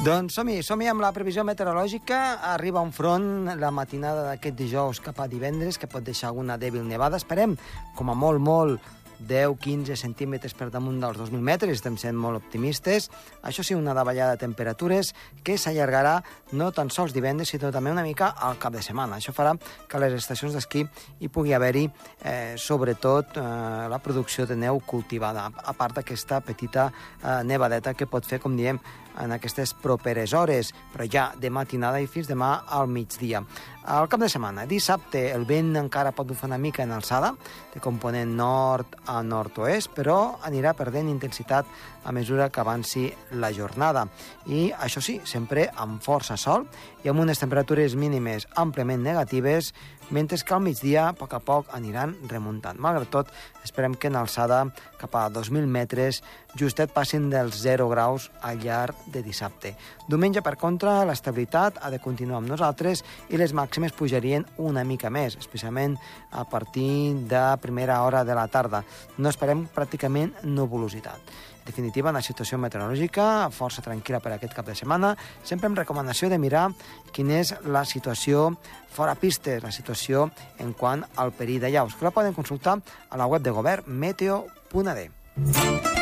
Doncs 0.00 0.38
som-hi, 0.38 0.62
som-hi 0.64 0.88
amb 0.88 1.04
la 1.04 1.12
previsió 1.12 1.44
meteorològica. 1.44 2.22
Arriba 2.54 2.80
un 2.80 2.94
front 2.96 3.50
la 3.60 3.68
matinada 3.68 4.24
d'aquest 4.30 4.56
dijous 4.56 5.04
cap 5.04 5.20
a 5.20 5.28
divendres 5.28 5.76
que 5.76 5.92
pot 5.92 6.08
deixar 6.08 6.30
alguna 6.30 6.56
dèbil 6.56 6.88
nevada. 6.88 7.20
Esperem, 7.20 7.58
com 7.98 8.08
a 8.08 8.16
molt, 8.16 8.40
molt, 8.40 8.80
10-15 9.20 9.96
centímetres 9.96 10.54
per 10.54 10.68
damunt 10.70 10.98
dels 11.00 11.18
2.000 11.20 11.40
metres, 11.44 11.78
estem 11.78 11.96
sent 12.00 12.16
molt 12.18 12.40
optimistes. 12.40 13.08
Això 13.46 13.64
sí, 13.66 13.74
una 13.74 13.94
davallada 13.96 14.36
de 14.36 14.42
temperatures 14.44 15.12
que 15.44 15.56
s'allargarà 15.58 16.18
no 16.52 16.70
tan 16.72 16.90
sols 16.90 17.14
divendres, 17.16 17.52
sinó 17.54 17.72
també 17.72 17.94
una 17.94 18.04
mica 18.06 18.32
al 18.36 18.60
cap 18.62 18.74
de 18.76 18.82
setmana. 18.84 19.20
Això 19.20 19.34
farà 19.36 19.56
que 19.88 19.96
a 19.96 20.02
les 20.02 20.18
estacions 20.18 20.54
d'esquí 20.56 20.84
hi 21.20 21.28
pugui 21.32 21.54
haver-hi, 21.56 21.88
eh, 22.22 22.54
sobretot, 22.56 23.36
eh, 23.36 23.88
la 23.88 24.00
producció 24.02 24.46
de 24.46 24.56
neu 24.56 24.80
cultivada, 24.80 25.48
a 25.56 25.72
part 25.72 25.96
d'aquesta 25.96 26.40
petita 26.40 26.90
eh, 26.90 27.42
nevadeta 27.44 27.94
que 27.94 28.06
pot 28.06 28.24
fer, 28.26 28.40
com 28.40 28.56
diem, 28.56 28.80
en 29.22 29.32
aquestes 29.32 29.72
properes 29.74 30.34
hores, 30.34 30.72
però 30.92 31.06
ja 31.10 31.30
de 31.38 31.50
matinada 31.50 32.00
i 32.00 32.06
fins 32.10 32.28
demà 32.28 32.62
al 32.66 32.88
migdia. 32.88 33.42
Al 33.86 34.08
cap 34.10 34.18
de 34.18 34.28
setmana, 34.28 34.64
dissabte, 34.66 35.28
el 35.30 35.44
vent 35.46 35.76
encara 35.78 36.10
pot 36.10 36.26
bufar 36.26 36.48
una 36.50 36.58
mica 36.58 36.82
en 36.82 36.90
alçada, 36.90 37.30
de 37.72 37.78
component 37.80 38.32
nord 38.34 38.96
a 39.06 39.20
nord-oest, 39.22 39.92
però 39.94 40.40
anirà 40.48 40.72
perdent 40.74 41.06
intensitat 41.12 41.70
a 42.02 42.12
mesura 42.12 42.48
que 42.50 42.60
avanci 42.60 43.04
la 43.38 43.52
jornada. 43.54 44.08
I, 44.46 44.72
això 44.74 45.02
sí, 45.02 45.20
sempre 45.24 45.68
amb 45.70 46.02
força 46.02 46.34
sol 46.34 46.66
i 47.04 47.10
amb 47.10 47.22
unes 47.22 47.38
temperatures 47.38 47.94
mínimes 47.94 48.48
àmpliament 48.58 49.06
negatives, 49.06 49.70
mentre 50.10 50.38
que 50.38 50.54
al 50.54 50.60
migdia, 50.62 51.08
a 51.08 51.14
poc 51.16 51.34
a 51.34 51.40
poc, 51.40 51.70
aniran 51.74 52.14
remuntant. 52.28 52.78
Malgrat 52.78 53.10
tot, 53.10 53.32
esperem 53.64 53.94
que 53.94 54.10
en 54.10 54.16
alçada 54.16 54.62
cap 55.00 55.16
a 55.16 55.26
2.000 55.30 55.66
metres 55.66 56.22
justet 56.56 56.92
passin 56.94 57.30
dels 57.30 57.58
0 57.62 57.88
graus 57.90 58.30
al 58.42 58.60
llarg 58.62 58.94
de 59.12 59.22
dissabte. 59.22 59.74
Diumenge, 60.08 60.42
per 60.42 60.56
contra, 60.60 61.00
l'estabilitat 61.08 61.80
ha 61.82 61.90
de 61.90 62.00
continuar 62.02 62.42
amb 62.42 62.52
nosaltres 62.52 63.02
i 63.30 63.40
les 63.40 63.52
màximes 63.56 63.96
pujarien 63.96 64.46
una 64.58 64.84
mica 64.84 65.10
més, 65.10 65.36
especialment 65.36 65.98
a 66.30 66.44
partir 66.44 67.16
de 67.28 67.44
primera 67.62 68.02
hora 68.02 68.24
de 68.24 68.38
la 68.38 68.48
tarda. 68.48 68.84
No 69.18 69.32
esperem 69.32 69.66
pràcticament 69.74 70.34
nuvolositat 70.44 71.55
definitiva, 71.66 72.12
una 72.14 72.24
situació 72.24 72.58
meteorològica 72.62 73.50
força 73.54 73.84
tranquil·la 73.84 74.22
per 74.24 74.36
aquest 74.36 74.54
cap 74.56 74.68
de 74.68 74.76
setmana, 74.78 75.14
sempre 75.44 75.70
amb 75.70 75.82
recomanació 75.82 76.30
de 76.32 76.38
mirar 76.38 76.68
quina 77.12 77.40
és 77.42 77.52
la 77.66 77.84
situació 77.84 78.52
fora 78.96 79.16
pistes, 79.20 79.62
la 79.64 79.74
situació 79.74 80.30
en 80.62 80.72
quant 80.72 81.04
al 81.16 81.34
perill 81.36 81.60
de 81.60 81.74
llaus, 81.74 81.98
que 81.98 82.06
la 82.06 82.14
poden 82.14 82.36
consultar 82.36 82.78
a 83.10 83.20
la 83.20 83.26
web 83.26 83.42
de 83.42 83.52
govern 83.52 83.84
meteo.d. 83.86 85.95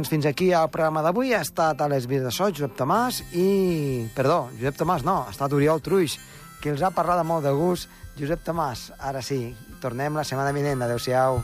Doncs 0.00 0.08
fins 0.08 0.24
aquí 0.24 0.46
el 0.56 0.70
programa 0.72 1.02
d'avui. 1.04 1.34
Ha 1.36 1.42
estat 1.44 1.82
a 1.84 1.88
les 1.92 2.06
vies 2.08 2.22
de 2.24 2.30
so, 2.32 2.46
Josep 2.48 2.72
Tomàs 2.78 3.18
i... 3.36 4.08
Perdó, 4.16 4.46
Josep 4.56 4.78
Tomàs 4.80 5.04
no, 5.04 5.18
ha 5.26 5.34
estat 5.34 5.52
Oriol 5.52 5.84
Truix, 5.84 6.16
que 6.64 6.72
els 6.72 6.80
ha 6.80 6.88
parlat 6.96 7.20
de 7.20 7.28
molt 7.28 7.44
de 7.44 7.52
gust. 7.52 7.92
Josep 8.16 8.40
Tomàs, 8.48 8.88
ara 8.96 9.20
sí, 9.20 9.42
tornem 9.84 10.16
la 10.16 10.24
setmana 10.24 10.56
vinent. 10.56 10.88
Adéu-siau. 10.88 11.42